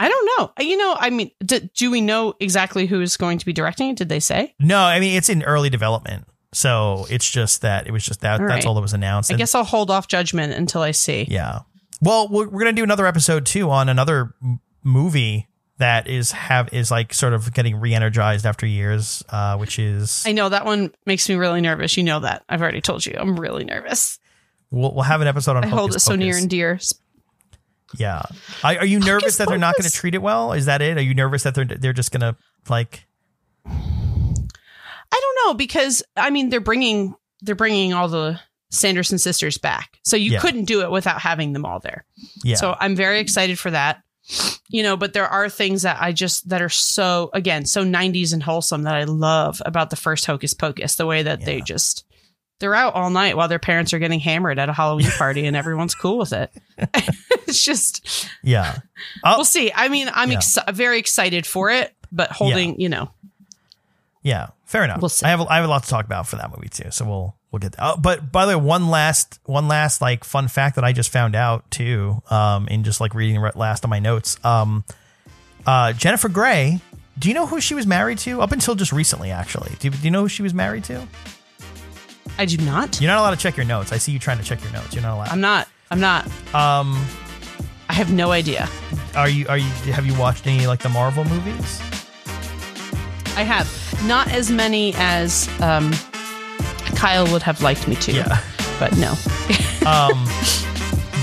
[0.00, 0.52] I don't know.
[0.64, 3.96] You know, I mean, d- do we know exactly who's going to be directing it?
[3.96, 4.54] Did they say?
[4.58, 8.40] No, I mean it's in early development, so it's just that it was just that.
[8.40, 8.66] All that's right.
[8.66, 9.30] all that was announced.
[9.30, 11.26] I And- guess I'll hold off judgment until I see.
[11.30, 11.60] Yeah.
[12.04, 15.48] Well, we're, we're gonna do another episode too on another m- movie
[15.78, 20.32] that is have is like sort of getting re-energized after years, uh, which is I
[20.32, 21.96] know that one makes me really nervous.
[21.96, 22.44] You know that.
[22.48, 23.14] I've already told you.
[23.18, 24.18] I'm really nervous.
[24.70, 25.64] we'll, we'll have an episode on.
[25.64, 26.78] I hold it Hocus so near and dear.
[27.96, 28.22] Yeah.
[28.62, 30.52] Are, are you nervous Hocus that they're not going to treat it well?
[30.52, 30.98] Is that it?
[30.98, 32.36] Are you nervous that they're they're just going to
[32.68, 33.06] like?
[33.66, 33.70] I
[35.10, 38.40] don't know because I mean they're bringing they're bringing all the
[38.74, 40.40] Sanderson sisters back, so you Yeah.
[40.40, 42.04] couldn't do it without having them all there.
[42.42, 42.56] Yeah.
[42.56, 44.02] So I'm very excited for that.
[44.70, 48.32] You know, but there are things that I just that are so again so 90s
[48.32, 50.96] and wholesome that I love about the first Hocus Pocus.
[50.96, 52.04] The way that they just
[52.60, 55.54] they're out all night while their parents are getting hammered at a Halloween party and
[55.56, 56.50] everyone's cool with it.
[57.46, 58.78] it's just yeah.
[59.22, 59.70] Oh, we'll see.
[59.74, 60.40] I mean, I'm Yeah.
[60.72, 63.10] very excited for it, but holding you know
[64.22, 64.48] yeah.
[64.64, 65.02] Fair enough.
[65.02, 65.26] We'll see.
[65.26, 67.36] I have I have a lot to talk about for that movie too, so we'll
[67.54, 67.80] we'll get that.
[67.82, 71.10] Oh, but by the way, one last one last like fun fact that I just
[71.10, 74.36] found out too, um, in just like reading last of my notes.
[74.44, 74.84] Um,
[75.66, 76.80] uh, Jennifer Grey.
[77.16, 78.42] Do you know who she was married to?
[78.42, 79.70] Up until just recently, actually.
[79.78, 81.06] Do you, do you know who she was married to?
[82.36, 83.00] I do not.
[83.00, 83.92] You're not allowed to check your notes.
[83.92, 84.92] I see you trying to check your notes.
[84.92, 85.28] You're not allowed.
[85.28, 85.68] I'm not.
[85.92, 86.26] I'm not.
[86.52, 87.06] um,
[87.88, 88.68] I have no idea.
[89.14, 91.80] are you are you have you watched any like the Marvel movies?
[93.36, 93.68] I have
[94.06, 95.92] not as many as um,
[96.94, 98.12] Kyle would have liked me to.
[98.12, 98.40] Yeah.
[98.78, 99.14] but no.
[99.84, 100.24] Um,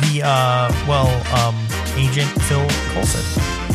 [0.03, 1.55] the uh, well, um,
[1.97, 2.63] Agent Phil
[2.93, 3.23] Coulson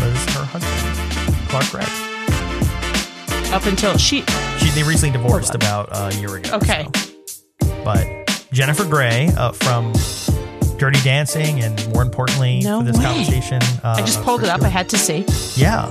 [0.00, 3.52] was her husband, Clark Gregg.
[3.52, 4.22] Up until she.
[4.58, 6.54] She they recently divorced about uh, a year ago.
[6.58, 6.86] Okay.
[6.94, 7.82] so.
[7.84, 8.06] but
[8.52, 9.92] Jennifer Grey uh, from
[10.78, 13.04] Dirty Dancing, and more importantly No for this way.
[13.04, 14.62] conversation, uh, I just pulled it up.
[14.62, 15.24] I had to see.
[15.60, 15.90] Yeah.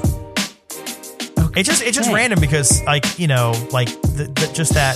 [1.57, 2.13] It just it's just Okay.
[2.15, 4.95] random because like you know like the, the, just that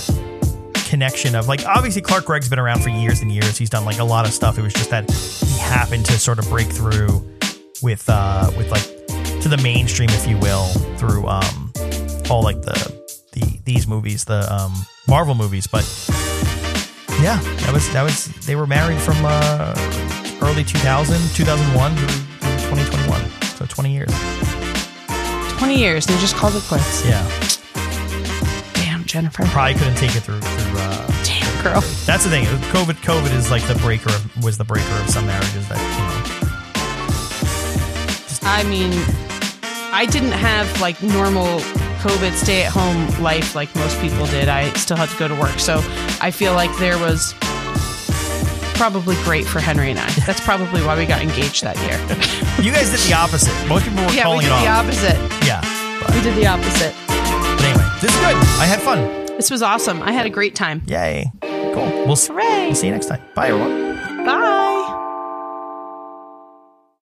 [0.90, 3.56] connection of like obviously Clark Gregg's been around for years and years.
[3.56, 4.58] He's done like a lot of stuff.
[4.58, 7.24] It was just that he happened to sort of break through
[7.80, 8.82] with uh with like
[9.40, 10.66] to the mainstream, if you will,
[10.98, 11.72] through um
[12.28, 13.00] all like the
[13.32, 14.74] the these movies, the um,
[15.06, 15.66] Marvel movies.
[15.66, 15.84] But
[17.20, 19.74] yeah, that was that was they were married from uh,
[20.42, 22.06] early 2000, 2001 to
[22.70, 24.10] 2021, so 20 years.
[25.58, 26.06] 20 years.
[26.06, 27.04] They just called it quits.
[27.04, 27.22] Yeah,
[29.10, 29.44] Jennifer.
[29.46, 30.78] probably couldn't take it through through.
[30.78, 31.80] Uh, Damn, girl.
[32.06, 32.44] that's the thing.
[32.72, 36.00] COVID, COVID is like the breaker of, was the breaker of some marriages that you
[36.06, 36.46] know.
[38.42, 38.92] I mean,
[39.92, 41.58] I didn't have like normal
[42.00, 44.48] COVID stay at home life like most people did.
[44.48, 45.58] I still had to go to work.
[45.58, 45.80] So
[46.20, 47.34] I feel like there was
[48.74, 50.08] probably great for Henry and I.
[50.26, 51.98] That's probably why we got engaged that year.
[52.64, 53.52] you guys did the opposite.
[53.68, 54.84] Most people were yeah, we calling did it the off.
[54.86, 55.18] opposite.
[55.46, 55.60] yeah,
[56.00, 56.94] but, We did the opposite.
[58.00, 58.34] This is good.
[58.34, 59.26] I had fun.
[59.36, 60.02] This was awesome.
[60.02, 60.82] I had a great time.
[60.86, 61.30] Yay.
[61.42, 62.06] Cool.
[62.06, 62.66] We'll, Hooray.
[62.66, 63.20] we'll see you next time.
[63.34, 64.24] Bye, everyone.
[64.24, 64.59] Bye.